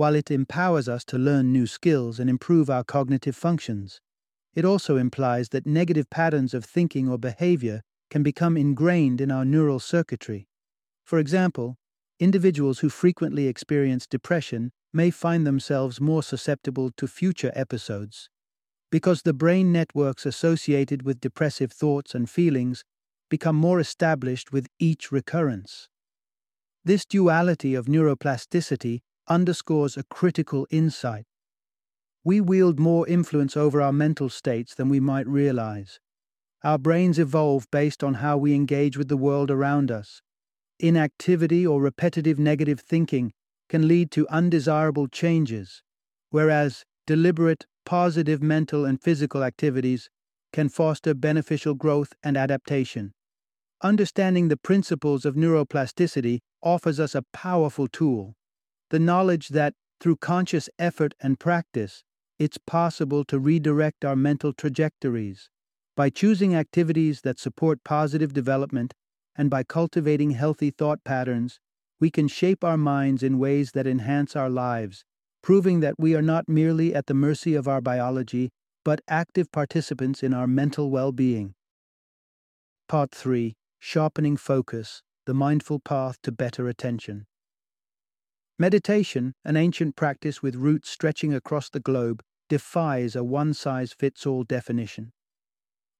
While 0.00 0.14
it 0.14 0.30
empowers 0.30 0.88
us 0.88 1.04
to 1.08 1.18
learn 1.18 1.52
new 1.52 1.66
skills 1.66 2.18
and 2.18 2.30
improve 2.30 2.70
our 2.70 2.82
cognitive 2.82 3.36
functions, 3.36 4.00
it 4.54 4.64
also 4.64 4.96
implies 4.96 5.50
that 5.50 5.66
negative 5.66 6.08
patterns 6.08 6.54
of 6.54 6.64
thinking 6.64 7.06
or 7.06 7.18
behavior 7.18 7.82
can 8.08 8.22
become 8.22 8.56
ingrained 8.56 9.20
in 9.20 9.30
our 9.30 9.44
neural 9.44 9.78
circuitry. 9.78 10.48
For 11.04 11.18
example, 11.18 11.76
individuals 12.18 12.78
who 12.78 12.88
frequently 12.88 13.46
experience 13.46 14.06
depression 14.06 14.72
may 14.90 15.10
find 15.10 15.46
themselves 15.46 16.00
more 16.00 16.22
susceptible 16.22 16.90
to 16.96 17.06
future 17.06 17.52
episodes 17.54 18.30
because 18.90 19.20
the 19.20 19.34
brain 19.34 19.70
networks 19.70 20.24
associated 20.24 21.02
with 21.02 21.20
depressive 21.20 21.72
thoughts 21.72 22.14
and 22.14 22.30
feelings 22.30 22.84
become 23.28 23.54
more 23.54 23.78
established 23.78 24.50
with 24.50 24.66
each 24.78 25.12
recurrence. 25.12 25.90
This 26.86 27.04
duality 27.04 27.74
of 27.74 27.84
neuroplasticity 27.84 29.02
underscores 29.30 29.96
a 29.96 30.02
critical 30.02 30.66
insight. 30.70 31.24
We 32.24 32.40
wield 32.40 32.80
more 32.80 33.08
influence 33.08 33.56
over 33.56 33.80
our 33.80 33.92
mental 33.92 34.28
states 34.28 34.74
than 34.74 34.88
we 34.88 34.98
might 35.00 35.26
realize. 35.26 36.00
Our 36.64 36.76
brains 36.76 37.18
evolve 37.18 37.70
based 37.70 38.04
on 38.04 38.14
how 38.14 38.36
we 38.36 38.54
engage 38.54 38.98
with 38.98 39.08
the 39.08 39.16
world 39.16 39.50
around 39.50 39.90
us. 39.90 40.20
Inactivity 40.80 41.66
or 41.66 41.80
repetitive 41.80 42.38
negative 42.38 42.80
thinking 42.80 43.32
can 43.68 43.86
lead 43.86 44.10
to 44.10 44.28
undesirable 44.28 45.06
changes, 45.06 45.82
whereas 46.30 46.84
deliberate, 47.06 47.66
positive 47.86 48.42
mental 48.42 48.84
and 48.84 49.00
physical 49.00 49.44
activities 49.44 50.10
can 50.52 50.68
foster 50.68 51.14
beneficial 51.14 51.74
growth 51.74 52.12
and 52.22 52.36
adaptation. 52.36 53.12
Understanding 53.82 54.48
the 54.48 54.56
principles 54.56 55.24
of 55.24 55.36
neuroplasticity 55.36 56.40
offers 56.62 56.98
us 57.00 57.14
a 57.14 57.24
powerful 57.32 57.86
tool 57.86 58.34
the 58.90 58.98
knowledge 58.98 59.48
that, 59.48 59.74
through 60.00 60.16
conscious 60.16 60.68
effort 60.78 61.14
and 61.20 61.38
practice, 61.38 62.04
it's 62.38 62.58
possible 62.58 63.24
to 63.24 63.38
redirect 63.38 64.04
our 64.04 64.16
mental 64.16 64.52
trajectories. 64.52 65.48
By 65.96 66.10
choosing 66.10 66.54
activities 66.54 67.20
that 67.22 67.38
support 67.38 67.84
positive 67.84 68.32
development 68.32 68.94
and 69.36 69.50
by 69.50 69.62
cultivating 69.62 70.32
healthy 70.32 70.70
thought 70.70 71.04
patterns, 71.04 71.60
we 72.00 72.10
can 72.10 72.28
shape 72.28 72.64
our 72.64 72.78
minds 72.78 73.22
in 73.22 73.38
ways 73.38 73.72
that 73.72 73.86
enhance 73.86 74.34
our 74.34 74.48
lives, 74.48 75.04
proving 75.42 75.80
that 75.80 75.94
we 75.98 76.14
are 76.14 76.22
not 76.22 76.48
merely 76.48 76.94
at 76.94 77.06
the 77.06 77.14
mercy 77.14 77.54
of 77.54 77.68
our 77.68 77.80
biology, 77.80 78.50
but 78.84 79.02
active 79.06 79.52
participants 79.52 80.22
in 80.22 80.32
our 80.32 80.46
mental 80.46 80.90
well 80.90 81.12
being. 81.12 81.54
Part 82.88 83.12
3 83.12 83.54
Sharpening 83.78 84.36
Focus 84.36 85.02
The 85.26 85.34
Mindful 85.34 85.80
Path 85.80 86.18
to 86.22 86.32
Better 86.32 86.66
Attention. 86.68 87.26
Meditation, 88.60 89.32
an 89.42 89.56
ancient 89.56 89.96
practice 89.96 90.42
with 90.42 90.54
roots 90.54 90.90
stretching 90.90 91.32
across 91.32 91.70
the 91.70 91.80
globe, 91.80 92.22
defies 92.50 93.16
a 93.16 93.24
one 93.24 93.54
size 93.54 93.94
fits 93.94 94.26
all 94.26 94.44
definition. 94.44 95.12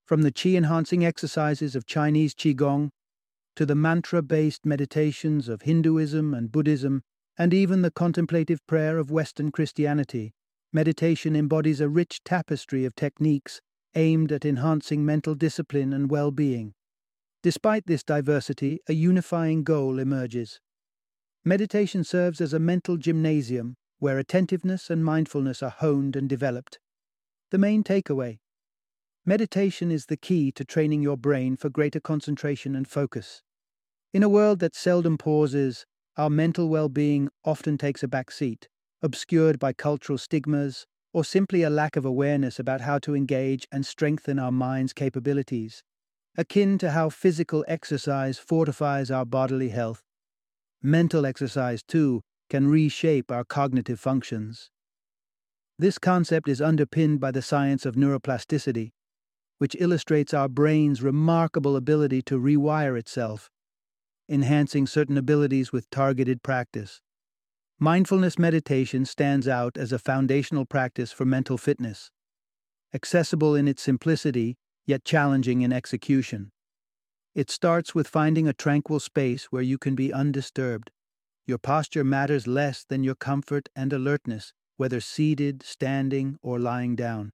From 0.04 0.20
the 0.20 0.30
chi 0.30 0.50
enhancing 0.50 1.02
exercises 1.02 1.74
of 1.74 1.86
Chinese 1.86 2.34
Qigong 2.34 2.90
to 3.56 3.64
the 3.64 3.74
mantra 3.74 4.20
based 4.20 4.66
meditations 4.66 5.48
of 5.48 5.62
Hinduism 5.62 6.34
and 6.34 6.52
Buddhism, 6.52 7.00
and 7.38 7.54
even 7.54 7.80
the 7.80 7.90
contemplative 7.90 8.60
prayer 8.66 8.98
of 8.98 9.10
Western 9.10 9.50
Christianity, 9.50 10.34
meditation 10.70 11.34
embodies 11.34 11.80
a 11.80 11.88
rich 11.88 12.22
tapestry 12.24 12.84
of 12.84 12.94
techniques 12.94 13.62
aimed 13.94 14.32
at 14.32 14.44
enhancing 14.44 15.02
mental 15.06 15.34
discipline 15.34 15.94
and 15.94 16.10
well 16.10 16.30
being. 16.30 16.74
Despite 17.42 17.86
this 17.86 18.02
diversity, 18.02 18.80
a 18.86 18.92
unifying 18.92 19.64
goal 19.64 19.98
emerges 19.98 20.60
Meditation 21.44 22.04
serves 22.04 22.38
as 22.42 22.52
a 22.52 22.58
mental 22.58 22.98
gymnasium 22.98 23.74
where 23.98 24.18
attentiveness 24.18 24.90
and 24.90 25.02
mindfulness 25.02 25.62
are 25.62 25.70
honed 25.70 26.14
and 26.14 26.28
developed. 26.28 26.78
The 27.50 27.56
main 27.56 27.82
takeaway 27.82 28.40
meditation 29.24 29.90
is 29.90 30.06
the 30.06 30.18
key 30.18 30.52
to 30.52 30.64
training 30.66 31.02
your 31.02 31.16
brain 31.16 31.56
for 31.56 31.70
greater 31.70 32.00
concentration 32.00 32.76
and 32.76 32.86
focus. 32.86 33.42
In 34.12 34.22
a 34.22 34.28
world 34.28 34.58
that 34.58 34.74
seldom 34.74 35.16
pauses, 35.16 35.86
our 36.18 36.28
mental 36.28 36.68
well 36.68 36.90
being 36.90 37.30
often 37.42 37.78
takes 37.78 38.02
a 38.02 38.08
back 38.08 38.30
seat, 38.30 38.68
obscured 39.00 39.58
by 39.58 39.72
cultural 39.72 40.18
stigmas 40.18 40.86
or 41.14 41.24
simply 41.24 41.62
a 41.62 41.70
lack 41.70 41.96
of 41.96 42.04
awareness 42.04 42.58
about 42.58 42.82
how 42.82 42.98
to 42.98 43.14
engage 43.14 43.66
and 43.72 43.86
strengthen 43.86 44.38
our 44.38 44.52
mind's 44.52 44.92
capabilities. 44.92 45.82
Akin 46.36 46.76
to 46.78 46.90
how 46.90 47.08
physical 47.08 47.64
exercise 47.66 48.38
fortifies 48.38 49.10
our 49.10 49.24
bodily 49.24 49.70
health, 49.70 50.02
Mental 50.82 51.26
exercise, 51.26 51.82
too, 51.82 52.22
can 52.48 52.68
reshape 52.68 53.30
our 53.30 53.44
cognitive 53.44 54.00
functions. 54.00 54.70
This 55.78 55.98
concept 55.98 56.48
is 56.48 56.60
underpinned 56.60 57.20
by 57.20 57.30
the 57.30 57.42
science 57.42 57.86
of 57.86 57.94
neuroplasticity, 57.94 58.90
which 59.58 59.76
illustrates 59.78 60.32
our 60.32 60.48
brain's 60.48 61.02
remarkable 61.02 61.76
ability 61.76 62.22
to 62.22 62.38
rewire 62.38 62.98
itself, 62.98 63.50
enhancing 64.28 64.86
certain 64.86 65.18
abilities 65.18 65.72
with 65.72 65.88
targeted 65.90 66.42
practice. 66.42 67.02
Mindfulness 67.78 68.38
meditation 68.38 69.04
stands 69.04 69.48
out 69.48 69.76
as 69.76 69.92
a 69.92 69.98
foundational 69.98 70.64
practice 70.64 71.12
for 71.12 71.24
mental 71.24 71.58
fitness, 71.58 72.10
accessible 72.94 73.54
in 73.54 73.68
its 73.68 73.82
simplicity, 73.82 74.56
yet 74.86 75.04
challenging 75.04 75.62
in 75.62 75.72
execution. 75.72 76.52
It 77.34 77.50
starts 77.50 77.94
with 77.94 78.08
finding 78.08 78.48
a 78.48 78.52
tranquil 78.52 78.98
space 78.98 79.46
where 79.46 79.62
you 79.62 79.78
can 79.78 79.94
be 79.94 80.12
undisturbed. 80.12 80.90
Your 81.46 81.58
posture 81.58 82.04
matters 82.04 82.46
less 82.46 82.84
than 82.88 83.04
your 83.04 83.14
comfort 83.14 83.68
and 83.76 83.92
alertness, 83.92 84.52
whether 84.76 85.00
seated, 85.00 85.62
standing, 85.62 86.36
or 86.42 86.58
lying 86.58 86.96
down. 86.96 87.32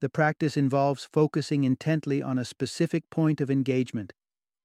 The 0.00 0.08
practice 0.08 0.56
involves 0.56 1.08
focusing 1.10 1.64
intently 1.64 2.22
on 2.22 2.38
a 2.38 2.44
specific 2.44 3.04
point 3.10 3.40
of 3.40 3.50
engagement, 3.50 4.12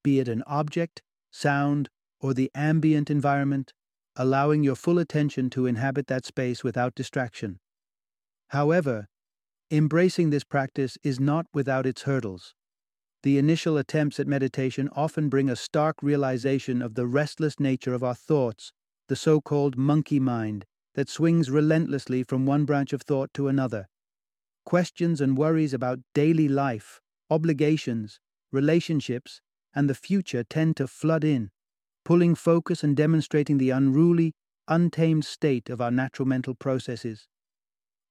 be 0.02 0.18
it 0.18 0.28
an 0.28 0.42
object, 0.46 1.02
sound, 1.30 1.88
or 2.20 2.32
the 2.32 2.50
ambient 2.54 3.10
environment, 3.10 3.72
allowing 4.16 4.62
your 4.62 4.76
full 4.76 4.98
attention 4.98 5.50
to 5.50 5.66
inhabit 5.66 6.06
that 6.06 6.24
space 6.24 6.64
without 6.64 6.94
distraction. 6.94 7.60
However, 8.48 9.08
embracing 9.70 10.30
this 10.30 10.44
practice 10.44 10.96
is 11.02 11.20
not 11.20 11.46
without 11.52 11.86
its 11.86 12.02
hurdles. 12.02 12.54
The 13.22 13.38
initial 13.38 13.76
attempts 13.76 14.20
at 14.20 14.26
meditation 14.26 14.88
often 14.92 15.28
bring 15.28 15.50
a 15.50 15.56
stark 15.56 16.02
realization 16.02 16.82
of 16.82 16.94
the 16.94 17.06
restless 17.06 17.58
nature 17.58 17.94
of 17.94 18.04
our 18.04 18.14
thoughts, 18.14 18.72
the 19.08 19.16
so 19.16 19.40
called 19.40 19.76
monkey 19.76 20.20
mind 20.20 20.64
that 20.94 21.08
swings 21.08 21.50
relentlessly 21.50 22.22
from 22.22 22.46
one 22.46 22.64
branch 22.64 22.92
of 22.92 23.02
thought 23.02 23.32
to 23.34 23.48
another. 23.48 23.88
Questions 24.64 25.20
and 25.20 25.36
worries 25.36 25.74
about 25.74 26.00
daily 26.14 26.48
life, 26.48 27.00
obligations, 27.30 28.18
relationships, 28.50 29.40
and 29.74 29.90
the 29.90 29.94
future 29.94 30.42
tend 30.42 30.76
to 30.76 30.86
flood 30.86 31.22
in, 31.22 31.50
pulling 32.04 32.34
focus 32.34 32.82
and 32.82 32.96
demonstrating 32.96 33.58
the 33.58 33.70
unruly, 33.70 34.34
untamed 34.68 35.24
state 35.24 35.68
of 35.68 35.80
our 35.80 35.90
natural 35.90 36.26
mental 36.26 36.54
processes. 36.54 37.28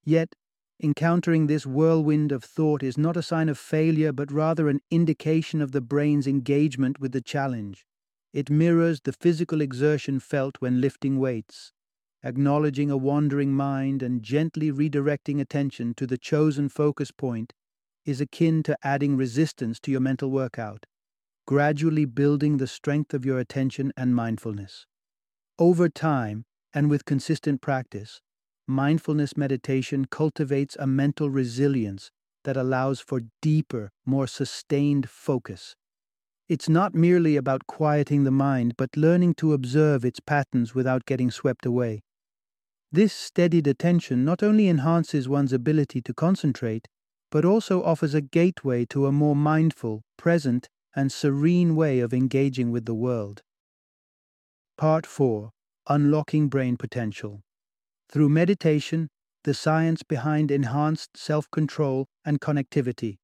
Yet, 0.03 0.35
Encountering 0.82 1.48
this 1.48 1.65
whirlwind 1.65 2.32
of 2.32 2.44
thought 2.44 2.84
is 2.84 2.98
not 2.98 3.15
a 3.15 3.24
sign 3.24 3.48
of 3.48 3.58
failure, 3.58 4.12
but 4.12 4.32
rather 4.32 4.67
an 4.67 4.82
indication 4.91 5.62
of 5.62 5.72
the 5.72 5.82
brain's 5.82 6.27
engagement 6.27 7.00
with 7.00 7.13
the 7.13 7.22
challenge. 7.22 7.86
It 8.34 8.50
mirrors 8.50 9.00
the 9.01 9.13
physical 9.13 9.62
exertion 9.62 10.20
felt 10.20 10.58
when 10.60 10.82
lifting 10.82 11.17
weights, 11.17 11.72
acknowledging 12.24 12.91
a 12.91 12.98
wandering 12.98 13.53
mind 13.53 14.03
and 14.03 14.22
gently 14.22 14.72
redirecting 14.72 15.39
attention 15.39 15.94
to 15.94 16.05
the 16.05 16.17
chosen 16.17 16.67
focus 16.67 17.12
point 17.12 17.53
is 18.03 18.20
akin 18.20 18.62
to 18.63 18.77
adding 18.84 19.15
resistance 19.15 19.79
to 19.79 19.91
your 19.91 20.01
mental 20.01 20.29
workout, 20.29 20.86
gradually 21.48 22.05
building 22.05 22.58
the 22.58 22.67
strength 22.67 23.13
of 23.13 23.25
your 23.25 23.39
attention 23.39 23.94
and 23.96 24.13
mindfulness. 24.13 24.86
Over 25.58 25.88
time, 25.88 26.44
and 26.74 26.89
with 26.89 27.05
consistent 27.05 27.62
practice, 27.62 28.22
mindfulness 28.67 29.38
meditation 29.38 30.05
cultivates 30.05 30.75
a 30.79 30.88
mental 30.88 31.29
resilience 31.29 32.12
that 32.43 32.57
allows 32.57 33.00
for 33.00 33.22
deeper, 33.41 33.91
more 34.05 34.27
sustained 34.27 35.10
focus. 35.10 35.75
It's 36.48 36.69
not 36.69 36.93
merely 36.93 37.36
about 37.36 37.65
quieting 37.67 38.24
the 38.24 38.31
mind, 38.31 38.75
but 38.77 38.95
learning 38.95 39.36
to 39.36 39.53
observe 39.53 40.05
its 40.05 40.19
patterns 40.19 40.75
without 40.75 41.05
getting 41.05 41.31
swept 41.31 41.65
away. 41.65 42.03
This 42.91 43.13
steadied 43.13 43.67
attention 43.67 44.24
not 44.24 44.43
only 44.43 44.69
enhances 44.69 45.27
one's 45.27 45.51
ability 45.53 46.01
to 46.03 46.13
concentrate, 46.13 46.88
but 47.31 47.43
also 47.43 47.84
offers 47.84 48.13
a 48.13 48.22
gateway 48.22 48.86
to 48.86 49.07
a 49.07 49.12
more 49.12 49.36
mindful, 49.36 50.03
present, 50.17 50.69
and 50.95 51.12
serene 51.12 51.75
way 51.75 52.00
of 52.00 52.13
engaging 52.13 52.72
with 52.72 52.86
the 52.86 52.93
world. 52.93 53.41
Part 54.77 55.05
4 55.05 55.51
Unlocking 55.88 56.48
Brain 56.48 56.77
Potential. 56.77 57.41
Through 58.09 58.29
meditation, 58.29 59.09
the 59.43 59.53
science 59.53 60.01
behind 60.03 60.50
enhanced 60.50 61.17
self 61.17 61.50
control 61.51 62.07
and 62.24 62.39
connectivity. 62.39 63.17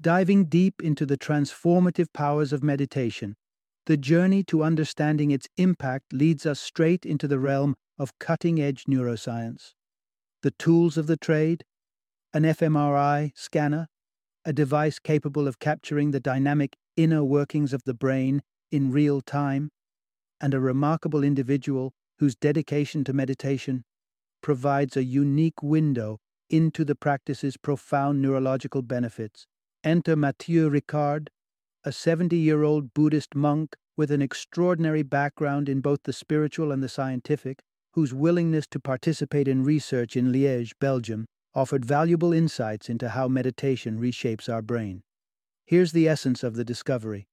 Diving 0.00 0.46
deep 0.46 0.82
into 0.82 1.06
the 1.06 1.16
transformative 1.16 2.12
powers 2.12 2.52
of 2.52 2.62
meditation, 2.62 3.36
the 3.86 3.96
journey 3.96 4.44
to 4.44 4.62
understanding 4.62 5.30
its 5.30 5.48
impact 5.56 6.12
leads 6.12 6.46
us 6.46 6.60
straight 6.60 7.06
into 7.06 7.26
the 7.26 7.38
realm 7.38 7.74
of 7.98 8.18
cutting 8.18 8.60
edge 8.60 8.84
neuroscience. 8.84 9.74
The 10.42 10.52
tools 10.52 10.96
of 10.96 11.06
the 11.06 11.16
trade, 11.16 11.64
an 12.34 12.42
fMRI 12.42 13.32
scanner, 13.34 13.88
a 14.44 14.52
device 14.52 14.98
capable 14.98 15.46
of 15.46 15.58
capturing 15.58 16.10
the 16.10 16.20
dynamic 16.20 16.76
inner 16.96 17.24
workings 17.24 17.72
of 17.72 17.82
the 17.84 17.94
brain 17.94 18.42
in 18.70 18.92
real 18.92 19.20
time, 19.20 19.70
and 20.40 20.52
a 20.52 20.60
remarkable 20.60 21.22
individual 21.22 21.92
whose 22.18 22.34
dedication 22.34 23.04
to 23.04 23.12
meditation 23.12 23.84
provides 24.42 24.96
a 24.96 25.04
unique 25.04 25.62
window 25.62 26.18
into 26.50 26.84
the 26.84 26.94
practice's 26.94 27.56
profound 27.56 28.20
neurological 28.20 28.82
benefits. 28.82 29.46
Enter 29.82 30.14
Mathieu 30.16 30.68
Ricard, 30.68 31.28
a 31.84 31.92
70 31.92 32.36
year 32.36 32.62
old 32.62 32.92
Buddhist 32.92 33.34
monk 33.34 33.74
with 33.96 34.10
an 34.10 34.22
extraordinary 34.22 35.02
background 35.02 35.68
in 35.68 35.80
both 35.80 36.02
the 36.04 36.12
spiritual 36.12 36.72
and 36.72 36.82
the 36.82 36.88
scientific, 36.88 37.60
whose 37.94 38.14
willingness 38.14 38.66
to 38.68 38.80
participate 38.80 39.48
in 39.48 39.64
research 39.64 40.16
in 40.16 40.32
Liège, 40.32 40.72
Belgium, 40.80 41.26
offered 41.54 41.84
valuable 41.84 42.32
insights 42.32 42.88
into 42.88 43.10
how 43.10 43.28
meditation 43.28 43.98
reshapes 43.98 44.48
our 44.48 44.62
brain. 44.62 45.02
Here's 45.66 45.92
the 45.92 46.08
essence 46.08 46.42
of 46.42 46.54
the 46.54 46.64
discovery 46.64 47.26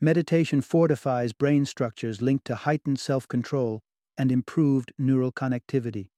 meditation 0.00 0.60
fortifies 0.60 1.32
brain 1.32 1.64
structures 1.64 2.20
linked 2.20 2.44
to 2.44 2.54
heightened 2.54 3.00
self 3.00 3.26
control 3.26 3.80
and 4.18 4.30
improved 4.30 4.92
neural 4.98 5.32
connectivity. 5.32 6.08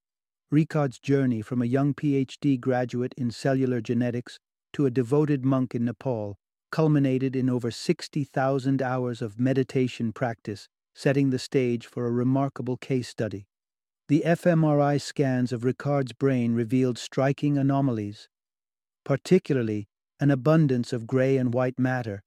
Ricard's 0.50 0.98
journey 0.98 1.42
from 1.42 1.60
a 1.60 1.66
young 1.66 1.94
PhD 1.94 2.58
graduate 2.58 3.14
in 3.16 3.30
cellular 3.30 3.80
genetics 3.80 4.38
to 4.72 4.86
a 4.86 4.90
devoted 4.90 5.44
monk 5.44 5.74
in 5.74 5.84
Nepal 5.84 6.38
culminated 6.70 7.34
in 7.34 7.48
over 7.48 7.70
60,000 7.70 8.82
hours 8.82 9.22
of 9.22 9.38
meditation 9.38 10.12
practice, 10.12 10.68
setting 10.94 11.30
the 11.30 11.38
stage 11.38 11.86
for 11.86 12.06
a 12.06 12.10
remarkable 12.10 12.76
case 12.76 13.08
study. 13.08 13.46
The 14.08 14.22
fMRI 14.24 15.00
scans 15.00 15.52
of 15.52 15.64
Ricard's 15.64 16.12
brain 16.12 16.54
revealed 16.54 16.98
striking 16.98 17.58
anomalies, 17.58 18.28
particularly 19.04 19.88
an 20.20 20.30
abundance 20.30 20.92
of 20.92 21.06
gray 21.06 21.36
and 21.36 21.52
white 21.52 21.78
matter, 21.78 22.22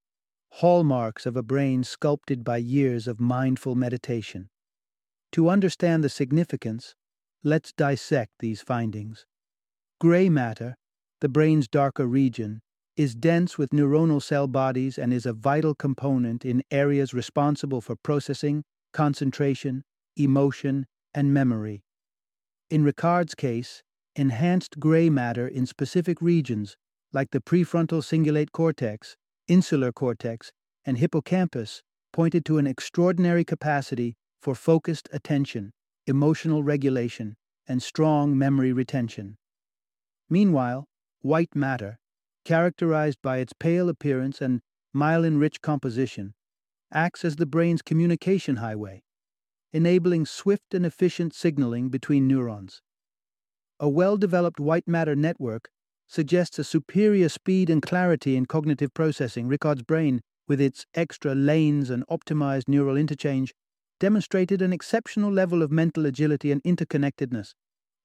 hallmarks 0.54 1.26
of 1.26 1.36
a 1.36 1.42
brain 1.42 1.84
sculpted 1.84 2.44
by 2.44 2.56
years 2.58 3.06
of 3.06 3.20
mindful 3.20 3.74
meditation. 3.74 4.48
To 5.32 5.48
understand 5.48 6.04
the 6.04 6.08
significance, 6.08 6.94
Let's 7.44 7.72
dissect 7.72 8.34
these 8.38 8.62
findings. 8.62 9.26
Gray 10.00 10.28
matter, 10.28 10.76
the 11.20 11.28
brain's 11.28 11.66
darker 11.66 12.06
region, 12.06 12.60
is 12.96 13.16
dense 13.16 13.58
with 13.58 13.70
neuronal 13.70 14.22
cell 14.22 14.46
bodies 14.46 14.96
and 14.96 15.12
is 15.12 15.26
a 15.26 15.32
vital 15.32 15.74
component 15.74 16.44
in 16.44 16.62
areas 16.70 17.12
responsible 17.12 17.80
for 17.80 17.96
processing, 17.96 18.62
concentration, 18.92 19.82
emotion, 20.16 20.86
and 21.14 21.34
memory. 21.34 21.82
In 22.70 22.84
Ricard's 22.84 23.34
case, 23.34 23.82
enhanced 24.14 24.78
gray 24.78 25.10
matter 25.10 25.48
in 25.48 25.66
specific 25.66 26.22
regions, 26.22 26.76
like 27.12 27.32
the 27.32 27.40
prefrontal 27.40 28.04
cingulate 28.04 28.52
cortex, 28.52 29.16
insular 29.48 29.90
cortex, 29.90 30.52
and 30.84 30.96
hippocampus, 30.96 31.82
pointed 32.12 32.44
to 32.44 32.58
an 32.58 32.68
extraordinary 32.68 33.44
capacity 33.44 34.14
for 34.40 34.54
focused 34.54 35.08
attention 35.12 35.72
emotional 36.06 36.62
regulation, 36.62 37.36
and 37.66 37.82
strong 37.82 38.36
memory 38.36 38.72
retention. 38.72 39.36
Meanwhile, 40.28 40.86
white 41.20 41.54
matter, 41.54 41.98
characterized 42.44 43.18
by 43.22 43.38
its 43.38 43.52
pale 43.52 43.88
appearance 43.88 44.40
and 44.40 44.60
myelin 44.94 45.38
rich 45.38 45.60
composition, 45.60 46.34
acts 46.92 47.24
as 47.24 47.36
the 47.36 47.46
brain's 47.46 47.82
communication 47.82 48.56
highway, 48.56 49.02
enabling 49.72 50.26
swift 50.26 50.74
and 50.74 50.84
efficient 50.84 51.34
signaling 51.34 51.88
between 51.88 52.26
neurons. 52.26 52.82
A 53.80 53.88
well 53.88 54.16
developed 54.16 54.60
white 54.60 54.86
matter 54.86 55.16
network 55.16 55.70
suggests 56.06 56.58
a 56.58 56.64
superior 56.64 57.28
speed 57.28 57.70
and 57.70 57.80
clarity 57.80 58.36
in 58.36 58.46
cognitive 58.46 58.92
processing. 58.92 59.48
Ricard's 59.48 59.82
brain, 59.82 60.20
with 60.46 60.60
its 60.60 60.84
extra 60.94 61.34
lanes 61.34 61.88
and 61.88 62.06
optimized 62.08 62.68
neural 62.68 62.96
interchange, 62.96 63.54
demonstrated 64.02 64.60
an 64.60 64.72
exceptional 64.72 65.30
level 65.30 65.62
of 65.62 65.70
mental 65.70 66.06
agility 66.06 66.50
and 66.50 66.60
interconnectedness. 66.64 67.54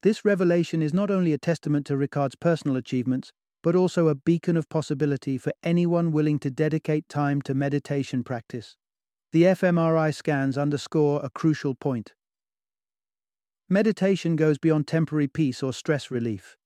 This 0.04 0.24
revelation 0.24 0.84
is 0.84 0.94
not 0.94 1.10
only 1.10 1.34
a 1.34 1.40
testament 1.40 1.88
to 1.88 1.98
Ricard's 1.98 2.36
personal 2.36 2.78
achievements, 2.78 3.34
but 3.64 3.76
also 3.76 4.08
a 4.08 4.14
beacon 4.14 4.56
of 4.58 4.70
possibility 4.70 5.40
for 5.40 5.52
anyone 5.64 6.12
willing 6.12 6.38
to 6.38 6.52
dedicate 6.52 7.10
time 7.10 7.42
to 7.42 7.56
meditation 7.56 8.24
practice. 8.24 8.78
The 9.32 9.46
fMRI 9.46 10.14
scans 10.14 10.56
underscore 10.56 11.20
a 11.26 11.32
crucial 11.32 11.74
point. 11.74 12.14
Meditation 13.68 14.36
goes 14.36 14.60
beyond 14.60 14.86
temporary 14.86 15.28
peace 15.28 15.64
or 15.64 15.74
stress 15.74 16.12
relief. 16.12 16.58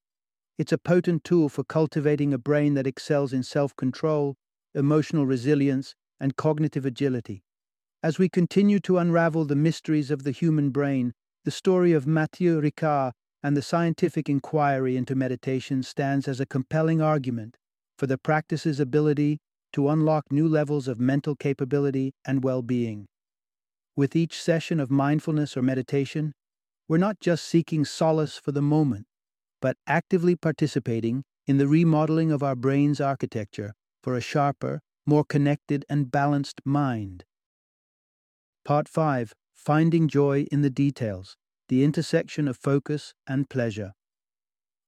It's 0.58 0.72
a 0.72 0.76
potent 0.92 1.24
tool 1.24 1.48
for 1.48 1.64
cultivating 1.64 2.34
a 2.34 2.38
brain 2.38 2.74
that 2.74 2.86
excels 2.86 3.32
in 3.32 3.44
self 3.44 3.74
control, 3.76 4.36
emotional 4.74 5.24
resilience, 5.24 5.94
and 6.20 6.36
cognitive 6.36 6.84
agility. 6.84 7.44
As 8.04 8.18
we 8.18 8.28
continue 8.28 8.80
to 8.80 8.98
unravel 8.98 9.44
the 9.44 9.54
mysteries 9.54 10.10
of 10.10 10.24
the 10.24 10.32
human 10.32 10.70
brain, 10.70 11.12
the 11.44 11.52
story 11.52 11.92
of 11.92 12.04
Mathieu 12.04 12.60
Ricard 12.60 13.12
and 13.44 13.56
the 13.56 13.62
scientific 13.62 14.28
inquiry 14.28 14.96
into 14.96 15.14
meditation 15.14 15.84
stands 15.84 16.26
as 16.26 16.40
a 16.40 16.46
compelling 16.46 17.00
argument 17.00 17.56
for 17.96 18.08
the 18.08 18.18
practice's 18.18 18.80
ability 18.80 19.38
to 19.72 19.88
unlock 19.88 20.32
new 20.32 20.48
levels 20.48 20.88
of 20.88 20.98
mental 20.98 21.36
capability 21.36 22.12
and 22.26 22.42
well 22.42 22.60
being. 22.60 23.06
With 23.94 24.16
each 24.16 24.42
session 24.42 24.80
of 24.80 24.90
mindfulness 24.90 25.56
or 25.56 25.62
meditation, 25.62 26.32
we're 26.88 26.98
not 26.98 27.20
just 27.20 27.44
seeking 27.44 27.84
solace 27.84 28.36
for 28.36 28.50
the 28.50 28.62
moment, 28.62 29.06
but 29.60 29.76
actively 29.86 30.34
participating 30.34 31.22
in 31.46 31.58
the 31.58 31.68
remodeling 31.68 32.32
of 32.32 32.42
our 32.42 32.56
brain's 32.56 33.00
architecture 33.00 33.74
for 34.02 34.16
a 34.16 34.20
sharper, 34.20 34.80
more 35.06 35.24
connected, 35.24 35.84
and 35.88 36.10
balanced 36.10 36.60
mind. 36.64 37.24
Part 38.64 38.88
5 38.88 39.34
Finding 39.54 40.06
Joy 40.06 40.46
in 40.52 40.62
the 40.62 40.70
Details 40.70 41.36
The 41.68 41.82
Intersection 41.82 42.46
of 42.46 42.56
Focus 42.56 43.12
and 43.26 43.50
Pleasure. 43.50 43.90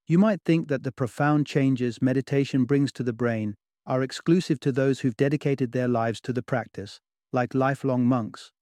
You 0.06 0.16
might 0.16 0.42
think 0.44 0.68
that 0.68 0.84
the 0.84 0.92
profound 0.92 1.48
changes 1.48 2.00
meditation 2.00 2.66
brings 2.66 2.92
to 2.92 3.02
the 3.02 3.12
brain 3.12 3.56
are 3.84 4.00
exclusive 4.00 4.60
to 4.60 4.70
those 4.70 5.00
who've 5.00 5.16
dedicated 5.16 5.72
their 5.72 5.88
lives 5.88 6.20
to 6.20 6.32
the 6.32 6.42
practice, 6.42 7.00
like 7.32 7.52
lifelong 7.52 8.06
monks. 8.06 8.52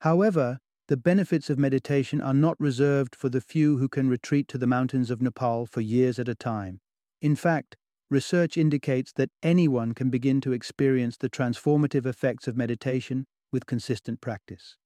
However, 0.00 0.58
the 0.88 0.98
benefits 0.98 1.48
of 1.48 1.58
meditation 1.58 2.20
are 2.20 2.34
not 2.34 2.60
reserved 2.60 3.16
for 3.16 3.30
the 3.30 3.40
few 3.40 3.78
who 3.78 3.88
can 3.88 4.10
retreat 4.10 4.46
to 4.48 4.58
the 4.58 4.66
mountains 4.66 5.10
of 5.10 5.22
Nepal 5.22 5.64
for 5.64 5.80
years 5.80 6.18
at 6.18 6.28
a 6.28 6.34
time. 6.34 6.80
In 7.22 7.34
fact, 7.34 7.78
research 8.10 8.58
indicates 8.58 9.10
that 9.14 9.30
anyone 9.42 9.94
can 9.94 10.10
begin 10.10 10.42
to 10.42 10.52
experience 10.52 11.16
the 11.16 11.30
transformative 11.30 12.04
effects 12.04 12.46
of 12.46 12.58
meditation 12.58 13.24
with 13.52 13.66
consistent 13.66 14.20
practice, 14.20 14.76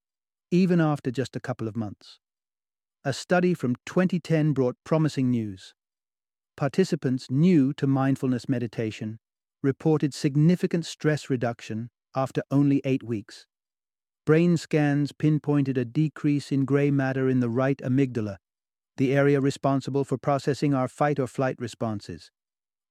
even 0.50 0.81
after 0.81 1.11
just 1.11 1.37
a 1.37 1.40
couple 1.40 1.68
of 1.68 1.77
months. 1.77 2.18
A 3.05 3.12
study 3.12 3.55
from 3.55 3.77
2010 3.87 4.53
brought 4.53 4.77
promising 4.85 5.31
news. 5.31 5.74
Participants 6.57 7.27
new 7.31 7.72
to 7.74 7.87
mindfulness 7.87 8.48
meditation 8.48 9.18
reported 9.62 10.14
significant 10.14 10.87
stress 10.87 11.29
reduction 11.29 11.90
after 12.14 12.42
only 12.50 12.81
eight 12.85 13.03
weeks. 13.03 13.46
brain 14.27 14.57
scans 14.57 15.12
pinpointed 15.12 15.77
a 15.77 15.85
decrease 15.85 16.50
in 16.50 16.64
gray 16.64 16.90
matter 16.90 17.29
in 17.29 17.40
the 17.40 17.48
right 17.48 17.79
amygdala, 17.79 18.37
the 18.96 19.12
area 19.12 19.40
responsible 19.40 20.05
for 20.05 20.16
processing 20.16 20.72
our 20.72 20.88
fight 20.88 21.18
or 21.18 21.27
flight 21.27 21.57
responses. 21.59 22.31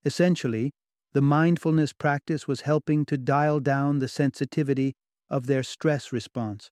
Essentially, 0.06 0.74
the 1.14 1.22
mindfulness 1.22 1.94
practice 1.94 2.48
was 2.48 2.62
helping 2.62 3.06
to 3.06 3.18
dial 3.18 3.60
down 3.60 4.00
the 4.00 4.08
sensitivity 4.08 4.96
of 5.34 5.48
their 5.48 5.64
stress 5.64 6.14
response, 6.14 6.70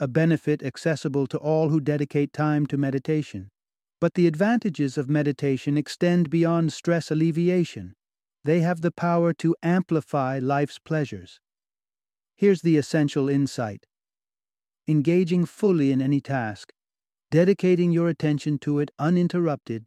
a 0.00 0.08
benefit 0.08 0.60
accessible 0.60 1.28
to 1.28 1.38
all 1.38 1.68
who 1.68 1.80
dedicate 1.80 2.32
time 2.32 2.66
to 2.66 2.76
meditation. 2.76 3.48
But 4.00 4.14
the 4.14 4.26
advantages 4.26 4.98
of 4.98 5.08
meditation 5.08 5.78
extend 5.78 6.28
beyond 6.28 6.72
stress 6.72 7.12
alleviation. 7.12 7.94
They 8.42 8.58
have 8.60 8.80
the 8.80 8.90
power 8.90 9.32
to 9.34 9.54
amplify 9.62 10.40
life's 10.40 10.80
pleasures. 10.80 11.38
Here's 12.34 12.62
the 12.62 12.76
essential 12.76 13.28
insight 13.28 13.86
engaging 14.88 15.46
fully 15.46 15.92
in 15.92 16.02
any 16.02 16.20
task, 16.20 16.72
dedicating 17.30 17.92
your 17.92 18.08
attention 18.08 18.58
to 18.58 18.80
it 18.80 18.90
uninterrupted, 18.98 19.86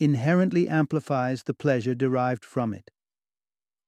inherently 0.00 0.66
amplifies 0.70 1.42
the 1.42 1.52
pleasure 1.52 1.94
derived 1.94 2.46
from 2.46 2.72
it. 2.72 2.90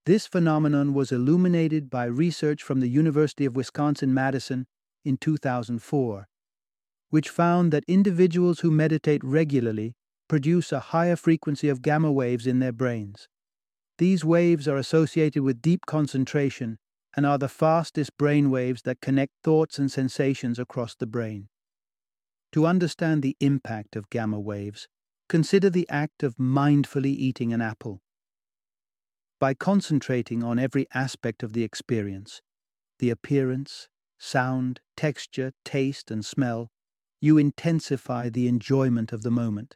This 0.05 0.25
phenomenon 0.25 0.93
was 0.93 1.11
illuminated 1.11 1.89
by 1.89 2.05
research 2.05 2.63
from 2.63 2.79
the 2.79 2.89
University 2.89 3.45
of 3.45 3.55
Wisconsin 3.55 4.13
Madison 4.13 4.65
in 5.05 5.17
2004, 5.17 6.27
which 7.09 7.29
found 7.29 7.71
that 7.71 7.83
individuals 7.87 8.61
who 8.61 8.71
meditate 8.71 9.23
regularly 9.23 9.95
produce 10.27 10.71
a 10.71 10.79
higher 10.79 11.15
frequency 11.15 11.69
of 11.69 11.81
gamma 11.81 12.11
waves 12.11 12.47
in 12.47 12.59
their 12.59 12.71
brains. 12.71 13.27
These 13.97 14.23
waves 14.23 14.67
are 14.67 14.77
associated 14.77 15.43
with 15.43 15.61
deep 15.61 15.85
concentration 15.85 16.77
and 17.15 17.25
are 17.25 17.37
the 17.37 17.49
fastest 17.49 18.17
brain 18.17 18.49
waves 18.49 18.83
that 18.83 19.01
connect 19.01 19.33
thoughts 19.43 19.77
and 19.77 19.91
sensations 19.91 20.59
across 20.59 20.95
the 20.95 21.07
brain. 21.07 21.49
To 22.53 22.65
understand 22.65 23.21
the 23.21 23.35
impact 23.39 23.95
of 23.95 24.09
gamma 24.09 24.39
waves, 24.39 24.87
consider 25.27 25.69
the 25.69 25.87
act 25.89 26.23
of 26.23 26.37
mindfully 26.37 27.13
eating 27.13 27.51
an 27.51 27.61
apple. 27.61 28.01
By 29.39 29.53
concentrating 29.53 30.43
on 30.43 30.59
every 30.59 30.85
aspect 30.93 31.43
of 31.43 31.53
the 31.53 31.63
experience 31.63 32.41
the 32.99 33.09
appearance, 33.09 33.87
sound, 34.17 34.81
texture, 34.97 35.53
taste, 35.63 36.11
and 36.11 36.25
smell 36.25 36.69
you 37.21 37.37
intensify 37.37 38.29
the 38.29 38.47
enjoyment 38.47 39.11
of 39.11 39.23
the 39.23 39.31
moment. 39.31 39.75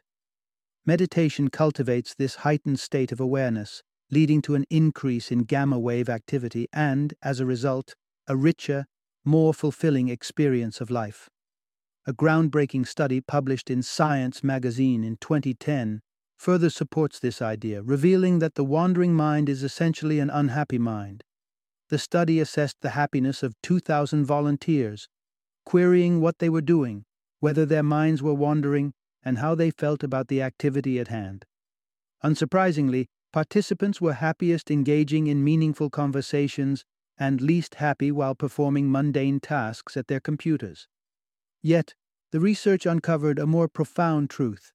Meditation 0.86 1.48
cultivates 1.48 2.14
this 2.14 2.36
heightened 2.36 2.80
state 2.80 3.12
of 3.12 3.20
awareness 3.20 3.82
leading 4.10 4.42
to 4.42 4.54
an 4.54 4.64
increase 4.70 5.30
in 5.30 5.40
gamma 5.40 5.78
wave 5.78 6.08
activity 6.08 6.68
and, 6.72 7.14
as 7.22 7.40
a 7.40 7.46
result, 7.46 7.94
a 8.28 8.36
richer, 8.36 8.86
more 9.24 9.54
fulfilling 9.54 10.08
experience 10.08 10.80
of 10.80 10.90
life. 10.90 11.30
A 12.06 12.12
groundbreaking 12.12 12.86
study 12.86 13.20
published 13.20 13.70
in 13.70 13.82
Science 13.82 14.44
magazine 14.44 15.02
in 15.02 15.16
2010 15.16 16.02
further 16.36 16.70
supports 16.70 17.18
this 17.18 17.40
idea, 17.40 17.82
revealing 17.82 18.38
that 18.38 18.54
the 18.54 18.64
wandering 18.64 19.14
mind 19.14 19.48
is 19.48 19.62
essentially 19.62 20.18
an 20.18 20.30
unhappy 20.30 20.78
mind. 20.78 21.24
The 21.88 21.98
study 21.98 22.40
assessed 22.40 22.78
the 22.80 22.90
happiness 22.90 23.42
of 23.42 23.54
2,000 23.62 24.24
volunteers, 24.24 25.08
querying 25.64 26.20
what 26.20 26.38
they 26.38 26.48
were 26.48 26.60
doing, 26.60 27.04
whether 27.40 27.66
their 27.66 27.82
minds 27.82 28.22
were 28.22 28.34
wandering, 28.34 28.94
and 29.22 29.38
how 29.38 29.54
they 29.54 29.70
felt 29.70 30.02
about 30.02 30.28
the 30.28 30.42
activity 30.42 30.98
at 30.98 31.08
hand. 31.08 31.44
Unsurprisingly, 32.22 33.06
Participants 33.34 34.00
were 34.00 34.12
happiest 34.12 34.70
engaging 34.70 35.26
in 35.26 35.42
meaningful 35.42 35.90
conversations 35.90 36.84
and 37.18 37.40
least 37.40 37.74
happy 37.74 38.12
while 38.12 38.36
performing 38.36 38.92
mundane 38.92 39.40
tasks 39.40 39.96
at 39.96 40.06
their 40.06 40.20
computers. 40.20 40.86
Yet, 41.60 41.94
the 42.30 42.38
research 42.38 42.86
uncovered 42.86 43.40
a 43.40 43.46
more 43.48 43.66
profound 43.66 44.30
truth. 44.30 44.72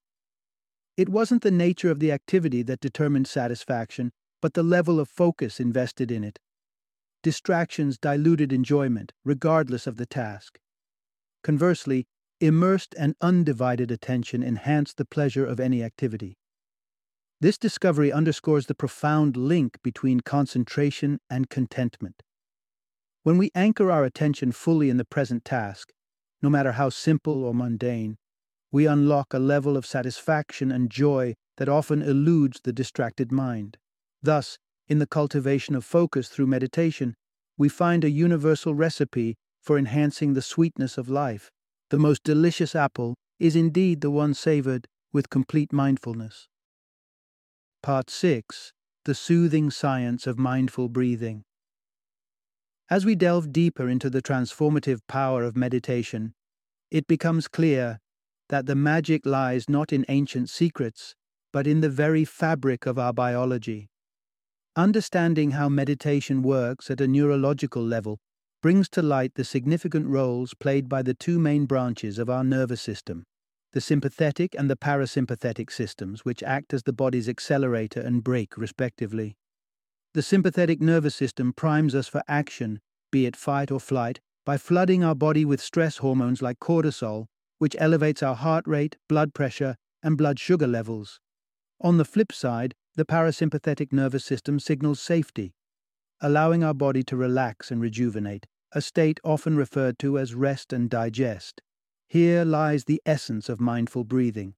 It 0.99 1.07
wasn't 1.07 1.43
the 1.43 1.49
nature 1.49 1.89
of 1.89 2.01
the 2.01 2.11
activity 2.11 2.61
that 2.63 2.81
determined 2.81 3.25
satisfaction, 3.25 4.11
but 4.41 4.53
the 4.53 4.63
level 4.63 4.99
of 4.99 5.07
focus 5.07 5.57
invested 5.57 6.11
in 6.11 6.25
it. 6.25 6.39
Distractions 7.23 7.97
diluted 7.97 8.51
enjoyment, 8.51 9.13
regardless 9.23 9.87
of 9.87 9.95
the 9.95 10.05
task. 10.05 10.59
Conversely, 11.41 12.05
immersed 12.41 12.93
and 12.99 13.15
undivided 13.21 13.91
attention 13.91 14.43
enhanced 14.43 14.97
the 14.97 15.05
pleasure 15.05 15.45
of 15.45 15.57
any 15.57 15.81
activity. 15.81 16.37
This 17.39 17.57
discovery 17.57 18.11
underscores 18.11 18.65
the 18.65 18.75
profound 18.75 19.37
link 19.37 19.77
between 19.81 20.19
concentration 20.19 21.21
and 21.29 21.49
contentment. 21.49 22.23
When 23.23 23.37
we 23.37 23.51
anchor 23.55 23.89
our 23.89 24.03
attention 24.03 24.51
fully 24.51 24.89
in 24.89 24.97
the 24.97 25.05
present 25.05 25.45
task, 25.45 25.93
no 26.41 26.49
matter 26.49 26.73
how 26.73 26.89
simple 26.89 27.45
or 27.45 27.53
mundane, 27.53 28.17
we 28.71 28.85
unlock 28.85 29.33
a 29.33 29.39
level 29.39 29.75
of 29.75 29.85
satisfaction 29.85 30.71
and 30.71 30.89
joy 30.89 31.33
that 31.57 31.69
often 31.69 32.01
eludes 32.01 32.61
the 32.63 32.73
distracted 32.73 33.31
mind. 33.31 33.77
Thus, 34.21 34.57
in 34.87 34.99
the 34.99 35.07
cultivation 35.07 35.75
of 35.75 35.85
focus 35.85 36.29
through 36.29 36.47
meditation, 36.47 37.15
we 37.57 37.69
find 37.69 38.03
a 38.03 38.09
universal 38.09 38.73
recipe 38.73 39.35
for 39.61 39.77
enhancing 39.77 40.33
the 40.33 40.41
sweetness 40.41 40.97
of 40.97 41.09
life. 41.09 41.49
The 41.89 41.99
most 41.99 42.23
delicious 42.23 42.75
apple 42.75 43.15
is 43.39 43.55
indeed 43.55 44.01
the 44.01 44.11
one 44.11 44.33
savored 44.33 44.87
with 45.11 45.29
complete 45.29 45.73
mindfulness. 45.73 46.47
Part 47.81 48.09
6 48.09 48.71
The 49.05 49.15
Soothing 49.15 49.71
Science 49.71 50.27
of 50.27 50.37
Mindful 50.37 50.89
Breathing. 50.89 51.43
As 52.89 53.05
we 53.05 53.15
delve 53.15 53.51
deeper 53.51 53.87
into 53.87 54.09
the 54.09 54.21
transformative 54.21 54.99
power 55.07 55.43
of 55.43 55.55
meditation, 55.55 56.33
it 56.89 57.07
becomes 57.07 57.47
clear 57.47 57.99
that 58.49 58.65
the 58.65 58.75
magic 58.75 59.25
lies 59.25 59.69
not 59.69 59.93
in 59.93 60.05
ancient 60.09 60.49
secrets, 60.49 61.15
but 61.53 61.65
in 61.65 61.81
the 61.81 61.89
very 61.89 62.25
fabric 62.25 62.85
of 62.85 62.99
our 62.99 63.13
biology. 63.13 63.89
Understanding 64.75 65.51
how 65.51 65.69
meditation 65.69 66.41
works 66.41 66.91
at 66.91 67.01
a 67.01 67.07
neurological 67.07 67.83
level 67.83 68.19
brings 68.61 68.89
to 68.89 69.01
light 69.01 69.33
the 69.35 69.43
significant 69.43 70.07
roles 70.07 70.53
played 70.53 70.89
by 70.89 71.01
the 71.01 71.13
two 71.13 71.39
main 71.39 71.65
branches 71.65 72.19
of 72.19 72.29
our 72.29 72.43
nervous 72.43 72.81
system 72.81 73.23
the 73.71 73.81
sympathetic 73.81 74.55
and 74.55 74.67
the 74.67 74.75
parasympathetic 74.75 75.71
systems, 75.71 76.25
which 76.25 76.41
act 76.41 76.73
as 76.73 76.83
the 76.83 76.93
body's 76.93 77.29
accelerator 77.29 78.01
and 78.01 78.23
brake, 78.23 78.57
respectively. 78.57 79.37
The 80.15 80.23
sympathetic 80.23 80.81
nervous 80.81 81.15
system 81.15 81.53
primes 81.53 81.93
us 81.93 82.07
for 82.07 82.23
action, 82.27 82.79
be 83.11 83.27
it 83.27 83.35
fight 83.35 83.69
or 83.69 83.79
flight, 83.79 84.19
by 84.43 84.57
flooding 84.57 85.03
our 85.03 85.13
body 85.13 85.45
with 85.45 85.61
stress 85.61 85.97
hormones 85.97 86.41
like 86.41 86.59
cortisol, 86.59 87.27
which 87.59 87.75
elevates 87.79 88.23
our 88.23 88.35
heart 88.35 88.65
rate, 88.67 88.97
blood 89.07 89.33
pressure, 89.33 89.75
and 90.01 90.17
blood 90.17 90.39
sugar 90.39 90.67
levels. 90.67 91.19
On 91.79 91.97
the 91.97 92.05
flip 92.05 92.31
side, 92.31 92.73
the 92.95 93.05
parasympathetic 93.05 93.93
nervous 93.93 94.25
system 94.25 94.59
signals 94.59 94.99
safety, 94.99 95.53
allowing 96.19 96.63
our 96.63 96.73
body 96.73 97.03
to 97.03 97.15
relax 97.15 97.71
and 97.71 97.81
rejuvenate, 97.81 98.45
a 98.73 98.81
state 98.81 99.19
often 99.23 99.55
referred 99.55 99.97
to 99.99 100.17
as 100.19 100.35
rest 100.35 100.73
and 100.73 100.89
digest. 100.89 101.61
Here 102.07 102.43
lies 102.43 102.85
the 102.85 103.01
essence 103.05 103.49
of 103.49 103.61
mindful 103.61 104.03
breathing. 104.03 104.55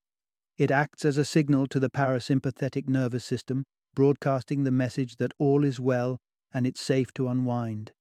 It 0.57 0.71
acts 0.71 1.05
as 1.05 1.17
a 1.17 1.25
signal 1.25 1.67
to 1.67 1.79
the 1.79 1.89
parasympathetic 1.89 2.87
nervous 2.87 3.25
system, 3.25 3.63
broadcasting 3.93 4.63
the 4.63 4.71
message 4.71 5.17
that 5.17 5.33
all 5.37 5.63
is 5.63 5.79
well 5.79 6.17
and 6.53 6.65
it's 6.65 6.81
safe 6.81 7.13
to 7.13 7.27
unwind. 7.27 7.91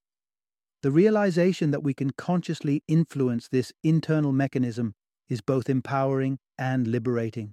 The 0.82 0.90
realization 0.90 1.72
that 1.72 1.82
we 1.82 1.92
can 1.92 2.10
consciously 2.10 2.82
influence 2.88 3.48
this 3.48 3.70
internal 3.84 4.32
mechanism 4.32 4.94
is 5.28 5.42
both 5.42 5.68
empowering 5.68 6.38
and 6.56 6.86
liberating. 6.86 7.52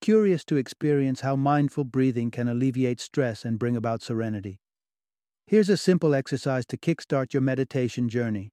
Curious 0.00 0.42
to 0.46 0.56
experience 0.56 1.20
how 1.20 1.36
mindful 1.36 1.84
breathing 1.84 2.30
can 2.30 2.48
alleviate 2.48 2.98
stress 2.98 3.44
and 3.44 3.58
bring 3.58 3.76
about 3.76 4.00
serenity. 4.00 4.58
Here's 5.46 5.68
a 5.68 5.76
simple 5.76 6.14
exercise 6.14 6.64
to 6.66 6.78
kickstart 6.78 7.34
your 7.34 7.42
meditation 7.42 8.08
journey. 8.08 8.52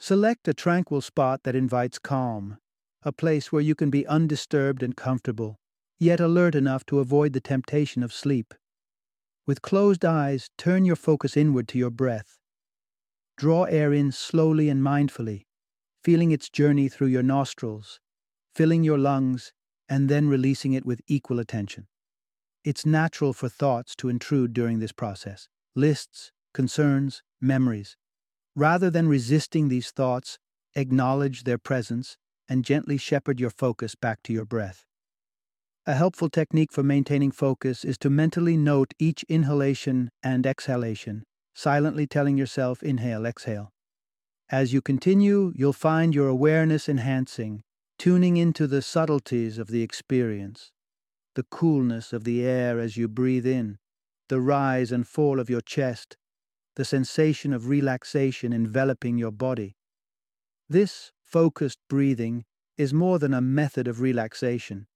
Select 0.00 0.48
a 0.48 0.54
tranquil 0.54 1.02
spot 1.02 1.42
that 1.44 1.54
invites 1.54 1.98
calm, 1.98 2.56
a 3.02 3.12
place 3.12 3.52
where 3.52 3.62
you 3.62 3.74
can 3.74 3.90
be 3.90 4.06
undisturbed 4.06 4.82
and 4.82 4.96
comfortable, 4.96 5.56
yet 5.98 6.20
alert 6.20 6.54
enough 6.54 6.86
to 6.86 7.00
avoid 7.00 7.34
the 7.34 7.40
temptation 7.40 8.02
of 8.02 8.14
sleep. 8.14 8.54
With 9.46 9.60
closed 9.60 10.06
eyes, 10.06 10.48
turn 10.56 10.86
your 10.86 10.96
focus 10.96 11.36
inward 11.36 11.68
to 11.68 11.78
your 11.78 11.90
breath. 11.90 12.38
Draw 13.36 13.64
air 13.64 13.92
in 13.92 14.12
slowly 14.12 14.68
and 14.68 14.82
mindfully, 14.82 15.44
feeling 16.02 16.30
its 16.30 16.48
journey 16.48 16.88
through 16.88 17.08
your 17.08 17.22
nostrils, 17.22 18.00
filling 18.54 18.82
your 18.82 18.96
lungs, 18.96 19.52
and 19.88 20.08
then 20.08 20.28
releasing 20.28 20.72
it 20.72 20.86
with 20.86 21.02
equal 21.06 21.38
attention. 21.38 21.86
It's 22.64 22.86
natural 22.86 23.32
for 23.32 23.48
thoughts 23.48 23.94
to 23.96 24.08
intrude 24.08 24.52
during 24.52 24.78
this 24.78 24.92
process 24.92 25.48
lists, 25.74 26.32
concerns, 26.54 27.22
memories. 27.40 27.96
Rather 28.54 28.88
than 28.88 29.08
resisting 29.08 29.68
these 29.68 29.90
thoughts, 29.90 30.38
acknowledge 30.74 31.44
their 31.44 31.58
presence 31.58 32.16
and 32.48 32.64
gently 32.64 32.96
shepherd 32.96 33.38
your 33.38 33.50
focus 33.50 33.94
back 33.94 34.22
to 34.22 34.32
your 34.32 34.46
breath. 34.46 34.86
A 35.84 35.94
helpful 35.94 36.30
technique 36.30 36.72
for 36.72 36.82
maintaining 36.82 37.30
focus 37.30 37.84
is 37.84 37.98
to 37.98 38.08
mentally 38.10 38.56
note 38.56 38.94
each 38.98 39.24
inhalation 39.28 40.10
and 40.22 40.46
exhalation, 40.46 41.24
silently 41.56 42.06
telling 42.06 42.36
yourself 42.36 42.82
inhale, 42.82 43.24
exhale. 43.24 43.72
As 44.50 44.74
you 44.74 44.82
continue, 44.82 45.54
you'll 45.56 45.72
find 45.72 46.14
your 46.14 46.28
awareness 46.28 46.86
enhancing, 46.86 47.62
tuning 47.98 48.36
into 48.36 48.66
the 48.66 48.82
subtleties 48.82 49.56
of 49.56 49.68
the 49.68 49.82
experience, 49.82 50.70
the 51.34 51.44
coolness 51.44 52.12
of 52.12 52.24
the 52.24 52.44
air 52.44 52.78
as 52.78 52.98
you 52.98 53.08
breathe 53.08 53.46
in, 53.46 53.78
the 54.28 54.38
rise 54.38 54.92
and 54.92 55.08
fall 55.08 55.40
of 55.40 55.48
your 55.48 55.62
chest, 55.62 56.18
the 56.74 56.84
sensation 56.84 57.54
of 57.54 57.68
relaxation 57.68 58.52
enveloping 58.52 59.16
your 59.16 59.32
body. 59.32 59.76
This 60.68 61.10
focused 61.22 61.78
breathing 61.88 62.44
is 62.76 62.92
more 62.92 63.18
than 63.18 63.32
a 63.32 63.40
method 63.40 63.88
of 63.88 64.02
relaxation. 64.02 64.88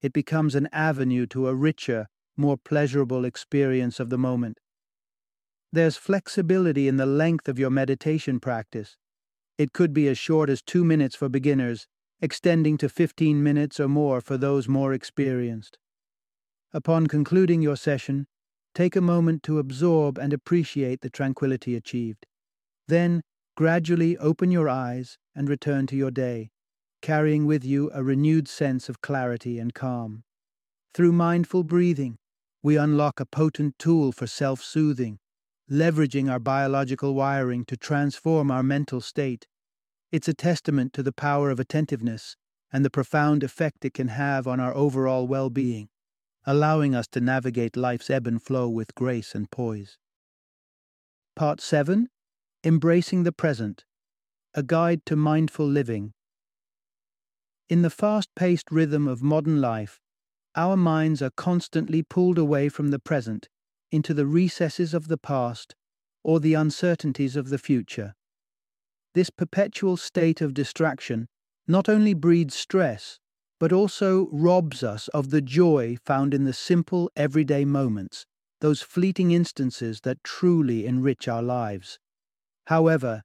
It 0.00 0.14
becomes 0.14 0.54
an 0.54 0.70
avenue 0.72 1.26
to 1.26 1.46
a 1.46 1.54
richer, 1.54 2.08
more 2.38 2.56
pleasurable 2.56 3.26
experience 3.26 4.00
of 4.00 4.08
the 4.08 4.16
moment. 4.16 4.60
There's 5.72 5.96
flexibility 5.96 6.88
in 6.88 6.96
the 6.96 7.06
length 7.06 7.48
of 7.48 7.58
your 7.58 7.70
meditation 7.70 8.40
practice. 8.40 8.96
It 9.56 9.72
could 9.72 9.92
be 9.92 10.08
as 10.08 10.18
short 10.18 10.50
as 10.50 10.62
two 10.62 10.84
minutes 10.84 11.14
for 11.14 11.28
beginners, 11.28 11.86
extending 12.20 12.76
to 12.78 12.88
15 12.88 13.42
minutes 13.42 13.78
or 13.78 13.86
more 13.86 14.20
for 14.20 14.36
those 14.36 14.66
more 14.66 14.92
experienced. 14.92 15.78
Upon 16.72 17.06
concluding 17.06 17.62
your 17.62 17.76
session, 17.76 18.26
take 18.74 18.96
a 18.96 19.00
moment 19.00 19.42
to 19.44 19.58
absorb 19.58 20.18
and 20.18 20.32
appreciate 20.32 21.02
the 21.02 21.10
tranquility 21.10 21.76
achieved. 21.76 22.26
Then, 22.88 23.22
gradually 23.56 24.16
open 24.18 24.50
your 24.50 24.68
eyes 24.68 25.18
and 25.36 25.48
return 25.48 25.86
to 25.88 25.96
your 25.96 26.10
day, 26.10 26.50
carrying 27.00 27.46
with 27.46 27.64
you 27.64 27.90
a 27.94 28.02
renewed 28.02 28.48
sense 28.48 28.88
of 28.88 29.00
clarity 29.00 29.58
and 29.58 29.72
calm. 29.72 30.24
Through 30.94 31.12
mindful 31.12 31.62
breathing, 31.62 32.16
we 32.62 32.76
unlock 32.76 33.20
a 33.20 33.26
potent 33.26 33.78
tool 33.78 34.12
for 34.12 34.26
self 34.26 34.62
soothing, 34.62 35.18
leveraging 35.70 36.28
our 36.28 36.40
biological 36.40 37.14
wiring 37.14 37.64
to 37.64 37.76
transform 37.76 38.50
our 38.50 38.62
mental 38.62 39.00
state. 39.00 39.46
It's 40.10 40.26
a 40.26 40.34
testament 40.34 40.92
to 40.94 41.02
the 41.02 41.12
power 41.12 41.50
of 41.50 41.60
attentiveness 41.60 42.36
and 42.72 42.84
the 42.84 42.90
profound 42.90 43.44
effect 43.44 43.84
it 43.84 43.94
can 43.94 44.08
have 44.08 44.48
on 44.48 44.58
our 44.58 44.74
overall 44.74 45.28
well 45.28 45.48
being, 45.48 45.88
allowing 46.44 46.94
us 46.94 47.06
to 47.08 47.20
navigate 47.20 47.76
life's 47.76 48.10
ebb 48.10 48.26
and 48.26 48.42
flow 48.42 48.68
with 48.68 48.94
grace 48.96 49.34
and 49.34 49.50
poise. 49.50 49.96
Part 51.36 51.60
7 51.60 52.08
Embracing 52.64 53.22
the 53.22 53.32
Present 53.32 53.84
A 54.54 54.62
Guide 54.62 55.06
to 55.06 55.14
Mindful 55.14 55.66
Living. 55.66 56.12
In 57.68 57.82
the 57.82 57.90
fast 57.90 58.28
paced 58.34 58.72
rhythm 58.72 59.06
of 59.06 59.22
modern 59.22 59.60
life, 59.60 60.00
our 60.56 60.76
minds 60.76 61.22
are 61.22 61.30
constantly 61.30 62.02
pulled 62.02 62.36
away 62.36 62.68
from 62.68 62.88
the 62.88 62.98
present 62.98 63.48
into 63.90 64.14
the 64.14 64.26
recesses 64.26 64.94
of 64.94 65.08
the 65.08 65.18
past 65.18 65.74
or 66.22 66.40
the 66.40 66.54
uncertainties 66.54 67.36
of 67.36 67.48
the 67.48 67.58
future. 67.58 68.14
This 69.14 69.30
perpetual 69.30 69.96
state 69.96 70.40
of 70.40 70.54
distraction 70.54 71.26
not 71.66 71.88
only 71.88 72.14
breeds 72.14 72.54
stress, 72.54 73.18
but 73.58 73.72
also 73.72 74.28
robs 74.32 74.82
us 74.82 75.08
of 75.08 75.30
the 75.30 75.42
joy 75.42 75.96
found 76.04 76.32
in 76.32 76.44
the 76.44 76.52
simple 76.52 77.10
everyday 77.16 77.64
moments, 77.64 78.26
those 78.60 78.82
fleeting 78.82 79.30
instances 79.30 80.00
that 80.02 80.22
truly 80.24 80.86
enrich 80.86 81.28
our 81.28 81.42
lives. 81.42 81.98
However, 82.66 83.22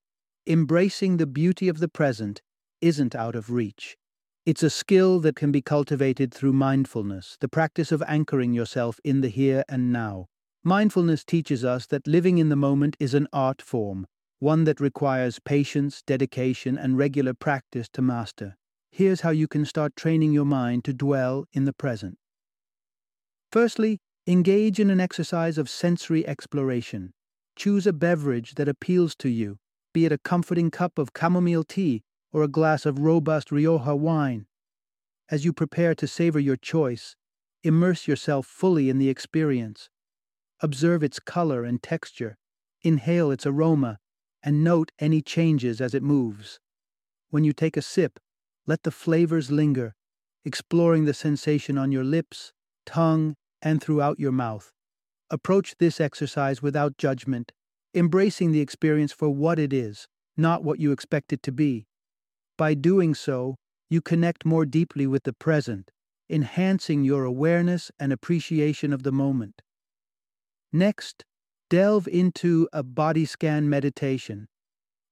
embracing 0.47 1.17
the 1.17 1.27
beauty 1.27 1.67
of 1.67 1.79
the 1.79 1.87
present 1.87 2.41
isn't 2.81 3.15
out 3.15 3.35
of 3.35 3.51
reach. 3.51 3.97
It's 4.45 4.63
a 4.63 4.69
skill 4.69 5.19
that 5.21 5.35
can 5.35 5.51
be 5.51 5.61
cultivated 5.61 6.33
through 6.33 6.53
mindfulness, 6.53 7.37
the 7.39 7.49
practice 7.49 7.91
of 7.91 8.03
anchoring 8.07 8.53
yourself 8.53 8.99
in 9.03 9.21
the 9.21 9.29
here 9.29 9.63
and 9.67 9.91
now. 9.91 10.27
Mindfulness 10.67 11.23
teaches 11.23 11.63
us 11.63 11.85
that 11.85 12.07
living 12.07 12.39
in 12.39 12.49
the 12.49 12.55
moment 12.55 12.97
is 12.99 13.13
an 13.13 13.27
art 13.31 13.61
form, 13.61 14.07
one 14.39 14.63
that 14.63 14.79
requires 14.79 15.37
patience, 15.37 16.01
dedication, 16.01 16.75
and 16.75 16.97
regular 16.97 17.35
practice 17.35 17.87
to 17.89 18.01
master. 18.01 18.57
Here's 18.91 19.21
how 19.21 19.29
you 19.29 19.47
can 19.47 19.63
start 19.65 19.95
training 19.95 20.33
your 20.33 20.43
mind 20.43 20.83
to 20.85 20.93
dwell 20.93 21.45
in 21.53 21.65
the 21.65 21.73
present. 21.73 22.17
Firstly, 23.51 23.99
engage 24.25 24.79
in 24.79 24.89
an 24.89 24.99
exercise 24.99 25.59
of 25.59 25.69
sensory 25.69 26.25
exploration. 26.25 27.13
Choose 27.55 27.85
a 27.85 27.93
beverage 27.93 28.55
that 28.55 28.67
appeals 28.67 29.15
to 29.17 29.29
you, 29.29 29.59
be 29.93 30.05
it 30.05 30.11
a 30.11 30.17
comforting 30.17 30.71
cup 30.71 30.97
of 30.97 31.11
chamomile 31.15 31.63
tea 31.63 32.01
or 32.33 32.41
a 32.41 32.47
glass 32.47 32.87
of 32.87 32.97
robust 32.97 33.51
Rioja 33.51 33.95
wine. 33.95 34.47
As 35.29 35.45
you 35.45 35.53
prepare 35.53 35.93
to 35.93 36.07
savor 36.07 36.39
your 36.39 36.57
choice, 36.57 37.15
immerse 37.61 38.07
yourself 38.07 38.47
fully 38.47 38.89
in 38.89 38.97
the 38.97 39.09
experience. 39.09 39.91
Observe 40.61 41.03
its 41.03 41.19
color 41.19 41.63
and 41.63 41.83
texture, 41.83 42.37
inhale 42.81 43.31
its 43.31 43.45
aroma, 43.45 43.99
and 44.41 44.63
note 44.63 44.91
any 44.99 45.21
changes 45.21 45.81
as 45.81 45.93
it 45.93 46.03
moves. 46.03 46.59
When 47.29 47.43
you 47.43 47.51
take 47.51 47.75
a 47.75 47.81
sip, 47.81 48.19
let 48.67 48.83
the 48.83 48.91
flavors 48.91 49.51
linger, 49.51 49.95
exploring 50.45 51.05
the 51.05 51.13
sensation 51.13 51.77
on 51.77 51.91
your 51.91 52.03
lips, 52.03 52.53
tongue, 52.85 53.35
and 53.61 53.81
throughout 53.81 54.19
your 54.19 54.31
mouth. 54.31 54.71
Approach 55.29 55.75
this 55.79 55.99
exercise 55.99 56.61
without 56.61 56.97
judgment, 56.97 57.51
embracing 57.93 58.51
the 58.51 58.61
experience 58.61 59.11
for 59.11 59.29
what 59.29 59.57
it 59.57 59.73
is, 59.73 60.07
not 60.37 60.63
what 60.63 60.79
you 60.79 60.91
expect 60.91 61.33
it 61.33 61.41
to 61.43 61.51
be. 61.51 61.87
By 62.57 62.75
doing 62.75 63.15
so, 63.15 63.55
you 63.89 64.01
connect 64.01 64.45
more 64.45 64.65
deeply 64.65 65.07
with 65.07 65.23
the 65.23 65.33
present, 65.33 65.91
enhancing 66.29 67.03
your 67.03 67.25
awareness 67.25 67.91
and 67.99 68.13
appreciation 68.13 68.93
of 68.93 69.03
the 69.03 69.11
moment. 69.11 69.61
Next, 70.75 71.23
delve 71.69 72.05
into 72.05 72.67
a 72.73 72.83
body 72.83 73.23
scan 73.23 73.69
meditation. 73.69 74.49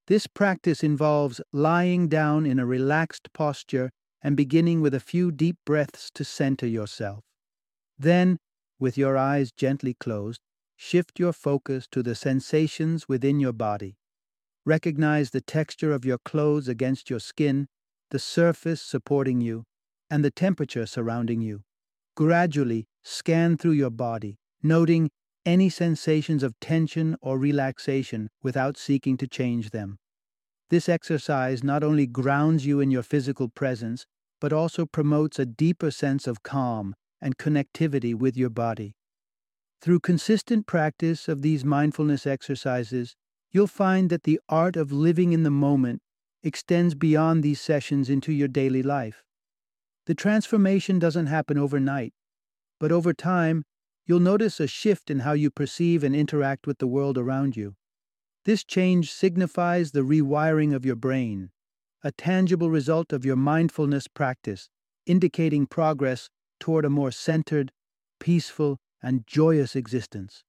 This 0.08 0.26
practice 0.26 0.84
involves 0.84 1.40
lying 1.54 2.06
down 2.06 2.44
in 2.44 2.58
a 2.58 2.66
relaxed 2.66 3.32
posture 3.32 3.90
and 4.22 4.36
beginning 4.36 4.82
with 4.82 4.92
a 4.92 5.00
few 5.00 5.32
deep 5.32 5.56
breaths 5.64 6.10
to 6.16 6.22
center 6.22 6.66
yourself. 6.66 7.24
Then, 7.98 8.36
with 8.78 8.98
your 8.98 9.16
eyes 9.16 9.52
gently 9.52 9.94
closed, 9.94 10.42
shift 10.76 11.18
your 11.18 11.32
focus 11.32 11.88
to 11.92 12.02
the 12.02 12.14
sensations 12.14 13.08
within 13.08 13.40
your 13.40 13.54
body. 13.54 13.96
Recognize 14.66 15.30
the 15.30 15.40
texture 15.40 15.92
of 15.92 16.04
your 16.04 16.18
clothes 16.18 16.68
against 16.68 17.08
your 17.08 17.20
skin, 17.20 17.68
the 18.10 18.18
surface 18.18 18.82
supporting 18.82 19.40
you, 19.40 19.64
and 20.10 20.22
the 20.22 20.30
temperature 20.30 20.84
surrounding 20.84 21.40
you. 21.40 21.62
Gradually 22.14 22.84
scan 23.02 23.56
through 23.56 23.72
your 23.72 23.88
body, 23.88 24.36
noting 24.62 25.08
any 25.46 25.68
sensations 25.68 26.42
of 26.42 26.58
tension 26.60 27.16
or 27.20 27.38
relaxation 27.38 28.30
without 28.42 28.76
seeking 28.76 29.16
to 29.18 29.26
change 29.26 29.70
them. 29.70 29.98
This 30.70 30.88
exercise 30.88 31.62
not 31.62 31.84
only 31.84 32.06
grounds 32.06 32.66
you 32.66 32.80
in 32.80 32.90
your 32.90 33.02
physical 33.02 33.48
presence, 33.48 34.06
but 34.40 34.52
also 34.52 34.86
promotes 34.86 35.38
a 35.38 35.46
deeper 35.46 35.90
sense 35.90 36.26
of 36.26 36.42
calm 36.42 36.94
and 37.20 37.38
connectivity 37.38 38.14
with 38.14 38.36
your 38.36 38.50
body. 38.50 38.94
Through 39.80 40.00
consistent 40.00 40.66
practice 40.66 41.28
of 41.28 41.42
these 41.42 41.64
mindfulness 41.64 42.26
exercises, 42.26 43.14
you'll 43.52 43.66
find 43.66 44.10
that 44.10 44.24
the 44.24 44.40
art 44.48 44.76
of 44.76 44.92
living 44.92 45.32
in 45.32 45.42
the 45.42 45.50
moment 45.50 46.00
extends 46.42 46.94
beyond 46.94 47.42
these 47.42 47.60
sessions 47.60 48.10
into 48.10 48.32
your 48.32 48.48
daily 48.48 48.82
life. 48.82 49.22
The 50.06 50.14
transformation 50.14 50.98
doesn't 50.98 51.26
happen 51.26 51.56
overnight, 51.56 52.12
but 52.78 52.92
over 52.92 53.14
time, 53.14 53.64
you'll 54.06 54.20
notice 54.20 54.60
a 54.60 54.66
shift 54.66 55.10
in 55.10 55.20
how 55.20 55.32
you 55.32 55.50
perceive 55.50 56.04
and 56.04 56.14
interact 56.14 56.66
with 56.66 56.78
the 56.78 56.86
world 56.86 57.16
around 57.16 57.56
you. 57.56 57.74
This 58.44 58.62
change 58.64 59.10
signifies 59.10 59.92
the 59.92 60.00
rewiring 60.00 60.74
of 60.74 60.84
your 60.84 60.96
brain, 60.96 61.50
a 62.02 62.12
tangible 62.12 62.70
result 62.70 63.12
of 63.12 63.24
your 63.24 63.36
mindfulness 63.36 64.06
practice, 64.08 64.68
indicating 65.06 65.66
progress 65.66 66.28
toward 66.60 66.84
a 66.84 66.90
more 66.90 67.10
centered, 67.10 67.72
peaceful, 68.20 68.78
and 69.02 69.26
joyous 69.26 69.74
existence. 69.74 70.44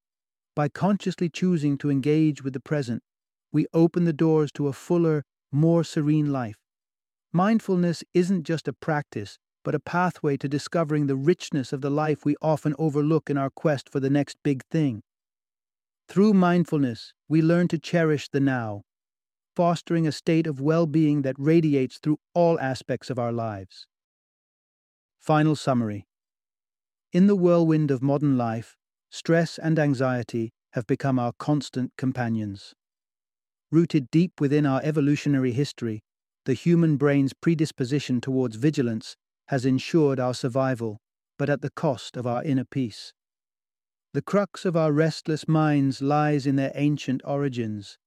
By 0.55 0.69
consciously 0.69 1.29
choosing 1.29 1.77
to 1.79 1.89
engage 1.89 2.43
with 2.43 2.53
the 2.53 2.59
present, 2.59 3.03
we 3.51 3.67
open 3.73 4.03
the 4.03 4.13
doors 4.13 4.51
to 4.53 4.67
a 4.67 4.73
fuller, 4.73 5.23
more 5.51 5.83
serene 5.83 6.31
life. 6.31 6.57
Mindfulness 7.31 8.03
isn't 8.13 8.43
just 8.43 8.67
a 8.67 8.73
practice, 8.73 9.37
but 9.65 9.75
a 9.75 9.79
pathway 9.79 10.37
to 10.37 10.47
discovering 10.47 11.07
the 11.07 11.15
richness 11.15 11.73
of 11.73 11.81
the 11.81 11.89
life 11.89 12.23
we 12.23 12.35
often 12.39 12.75
overlook 12.77 13.31
in 13.31 13.37
our 13.37 13.49
quest 13.49 13.89
for 13.89 13.99
the 13.99 14.11
next 14.11 14.37
big 14.43 14.63
thing. 14.69 15.01
Through 16.07 16.33
mindfulness, 16.35 17.13
we 17.27 17.41
learn 17.41 17.67
to 17.69 17.79
cherish 17.79 18.29
the 18.29 18.39
now, 18.39 18.83
fostering 19.55 20.05
a 20.05 20.11
state 20.11 20.45
of 20.45 20.61
well 20.61 20.85
being 20.85 21.23
that 21.23 21.35
radiates 21.39 21.97
through 21.97 22.19
all 22.35 22.59
aspects 22.59 23.09
of 23.09 23.17
our 23.17 23.31
lives. 23.31 23.87
Final 25.19 25.55
summary 25.55 26.05
In 27.11 27.25
the 27.25 27.35
whirlwind 27.35 27.89
of 27.89 28.03
modern 28.03 28.37
life, 28.37 28.77
stress 29.09 29.57
and 29.57 29.79
anxiety 29.79 30.53
have 30.73 30.85
become 30.85 31.17
our 31.17 31.33
constant 31.39 31.91
companions. 31.97 32.75
Rooted 33.71 34.11
deep 34.11 34.39
within 34.39 34.67
our 34.67 34.81
evolutionary 34.83 35.53
history, 35.53 36.03
the 36.45 36.53
human 36.53 36.97
brain's 36.97 37.33
predisposition 37.33 38.21
towards 38.21 38.57
vigilance 38.57 39.15
has 39.47 39.65
ensured 39.65 40.19
our 40.19 40.33
survival, 40.33 40.97
but 41.37 41.49
at 41.49 41.61
the 41.61 41.71
cost 41.71 42.17
of 42.17 42.25
our 42.25 42.43
inner 42.43 42.65
peace. 42.65 43.13
The 44.13 44.21
crux 44.21 44.63
of 44.63 44.77
our 44.77 44.91
restless 44.91 45.47
minds 45.47 46.01
lies 46.01 46.47
in 46.47 46.55
their 46.55 46.71
ancient 46.75 47.21
origins. 47.25 47.97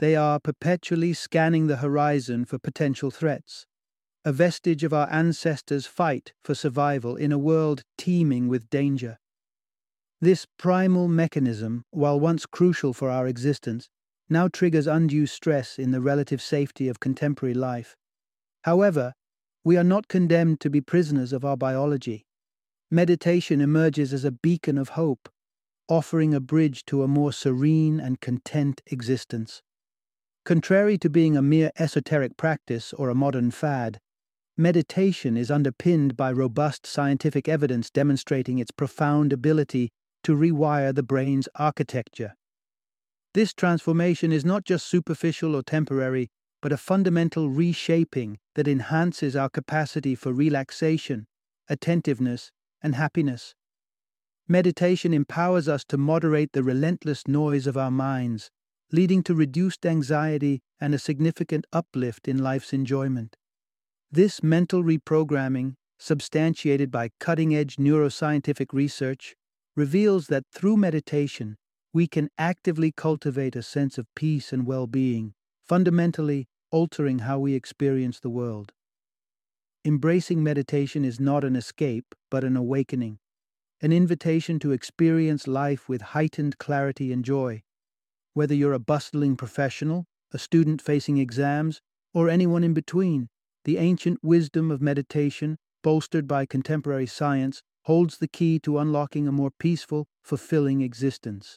They 0.00 0.16
are 0.16 0.40
perpetually 0.40 1.12
scanning 1.12 1.68
the 1.68 1.76
horizon 1.76 2.44
for 2.44 2.58
potential 2.58 3.10
threats, 3.10 3.66
a 4.24 4.32
vestige 4.32 4.82
of 4.82 4.92
our 4.92 5.08
ancestors' 5.12 5.86
fight 5.86 6.32
for 6.42 6.54
survival 6.54 7.14
in 7.14 7.30
a 7.30 7.38
world 7.38 7.82
teeming 7.96 8.48
with 8.48 8.68
danger. 8.70 9.18
This 10.20 10.46
primal 10.58 11.06
mechanism, 11.06 11.84
while 11.90 12.18
once 12.18 12.46
crucial 12.46 12.92
for 12.92 13.10
our 13.10 13.26
existence, 13.26 13.88
now 14.28 14.48
triggers 14.48 14.86
undue 14.86 15.26
stress 15.26 15.78
in 15.78 15.90
the 15.90 16.00
relative 16.00 16.40
safety 16.40 16.88
of 16.88 16.98
contemporary 16.98 17.54
life. 17.54 17.94
However, 18.62 19.12
we 19.64 19.78
are 19.78 19.84
not 19.84 20.08
condemned 20.08 20.60
to 20.60 20.68
be 20.68 20.80
prisoners 20.80 21.32
of 21.32 21.44
our 21.44 21.56
biology. 21.56 22.26
Meditation 22.90 23.60
emerges 23.62 24.12
as 24.12 24.24
a 24.24 24.30
beacon 24.30 24.76
of 24.76 24.90
hope, 24.90 25.28
offering 25.88 26.34
a 26.34 26.40
bridge 26.40 26.84
to 26.84 27.02
a 27.02 27.08
more 27.08 27.32
serene 27.32 27.98
and 27.98 28.20
content 28.20 28.82
existence. 28.86 29.62
Contrary 30.44 30.98
to 30.98 31.08
being 31.08 31.36
a 31.36 31.42
mere 31.42 31.70
esoteric 31.78 32.36
practice 32.36 32.92
or 32.92 33.08
a 33.08 33.14
modern 33.14 33.50
fad, 33.50 33.98
meditation 34.58 35.36
is 35.36 35.50
underpinned 35.50 36.16
by 36.16 36.30
robust 36.30 36.86
scientific 36.86 37.48
evidence 37.48 37.90
demonstrating 37.90 38.58
its 38.58 38.70
profound 38.70 39.32
ability 39.32 39.90
to 40.22 40.36
rewire 40.36 40.94
the 40.94 41.02
brain's 41.02 41.48
architecture. 41.56 42.34
This 43.32 43.54
transformation 43.54 44.30
is 44.30 44.44
not 44.44 44.64
just 44.64 44.86
superficial 44.86 45.56
or 45.56 45.62
temporary, 45.62 46.28
but 46.64 46.72
a 46.72 46.78
fundamental 46.78 47.50
reshaping 47.50 48.38
that 48.54 48.66
enhances 48.66 49.36
our 49.36 49.50
capacity 49.50 50.14
for 50.14 50.32
relaxation, 50.32 51.26
attentiveness, 51.68 52.50
and 52.82 52.94
happiness. 52.94 53.54
Meditation 54.48 55.12
empowers 55.12 55.68
us 55.68 55.84
to 55.84 55.98
moderate 55.98 56.52
the 56.52 56.62
relentless 56.62 57.28
noise 57.28 57.66
of 57.66 57.76
our 57.76 57.90
minds, 57.90 58.50
leading 58.90 59.22
to 59.22 59.34
reduced 59.34 59.84
anxiety 59.84 60.62
and 60.80 60.94
a 60.94 60.98
significant 60.98 61.66
uplift 61.70 62.26
in 62.26 62.38
life's 62.42 62.72
enjoyment. 62.72 63.36
This 64.10 64.42
mental 64.42 64.82
reprogramming, 64.82 65.74
substantiated 65.98 66.90
by 66.90 67.10
cutting 67.20 67.54
edge 67.54 67.76
neuroscientific 67.76 68.72
research, 68.72 69.34
reveals 69.76 70.28
that 70.28 70.44
through 70.50 70.78
meditation, 70.78 71.56
we 71.92 72.06
can 72.06 72.30
actively 72.38 72.90
cultivate 72.90 73.54
a 73.54 73.62
sense 73.62 73.98
of 73.98 74.06
peace 74.16 74.50
and 74.50 74.66
well 74.66 74.86
being, 74.86 75.34
fundamentally 75.66 76.48
altering 76.74 77.20
how 77.20 77.38
we 77.38 77.54
experience 77.54 78.18
the 78.18 78.28
world. 78.28 78.72
Embracing 79.84 80.42
meditation 80.42 81.04
is 81.04 81.20
not 81.20 81.44
an 81.44 81.54
escape, 81.54 82.16
but 82.32 82.42
an 82.42 82.56
awakening, 82.56 83.16
an 83.80 83.92
invitation 83.92 84.58
to 84.58 84.72
experience 84.72 85.46
life 85.46 85.88
with 85.88 86.02
heightened 86.16 86.58
clarity 86.58 87.12
and 87.12 87.24
joy. 87.24 87.62
Whether 88.32 88.56
you're 88.56 88.72
a 88.72 88.80
bustling 88.80 89.36
professional, 89.36 90.06
a 90.32 90.38
student 90.40 90.82
facing 90.82 91.16
exams, 91.16 91.80
or 92.12 92.28
anyone 92.28 92.64
in 92.64 92.74
between, 92.74 93.28
the 93.64 93.78
ancient 93.78 94.18
wisdom 94.20 94.72
of 94.72 94.82
meditation, 94.82 95.56
bolstered 95.84 96.26
by 96.26 96.44
contemporary 96.44 97.06
science, 97.06 97.62
holds 97.82 98.18
the 98.18 98.26
key 98.26 98.58
to 98.58 98.80
unlocking 98.80 99.28
a 99.28 99.32
more 99.32 99.52
peaceful, 99.60 100.08
fulfilling 100.24 100.80
existence. 100.80 101.56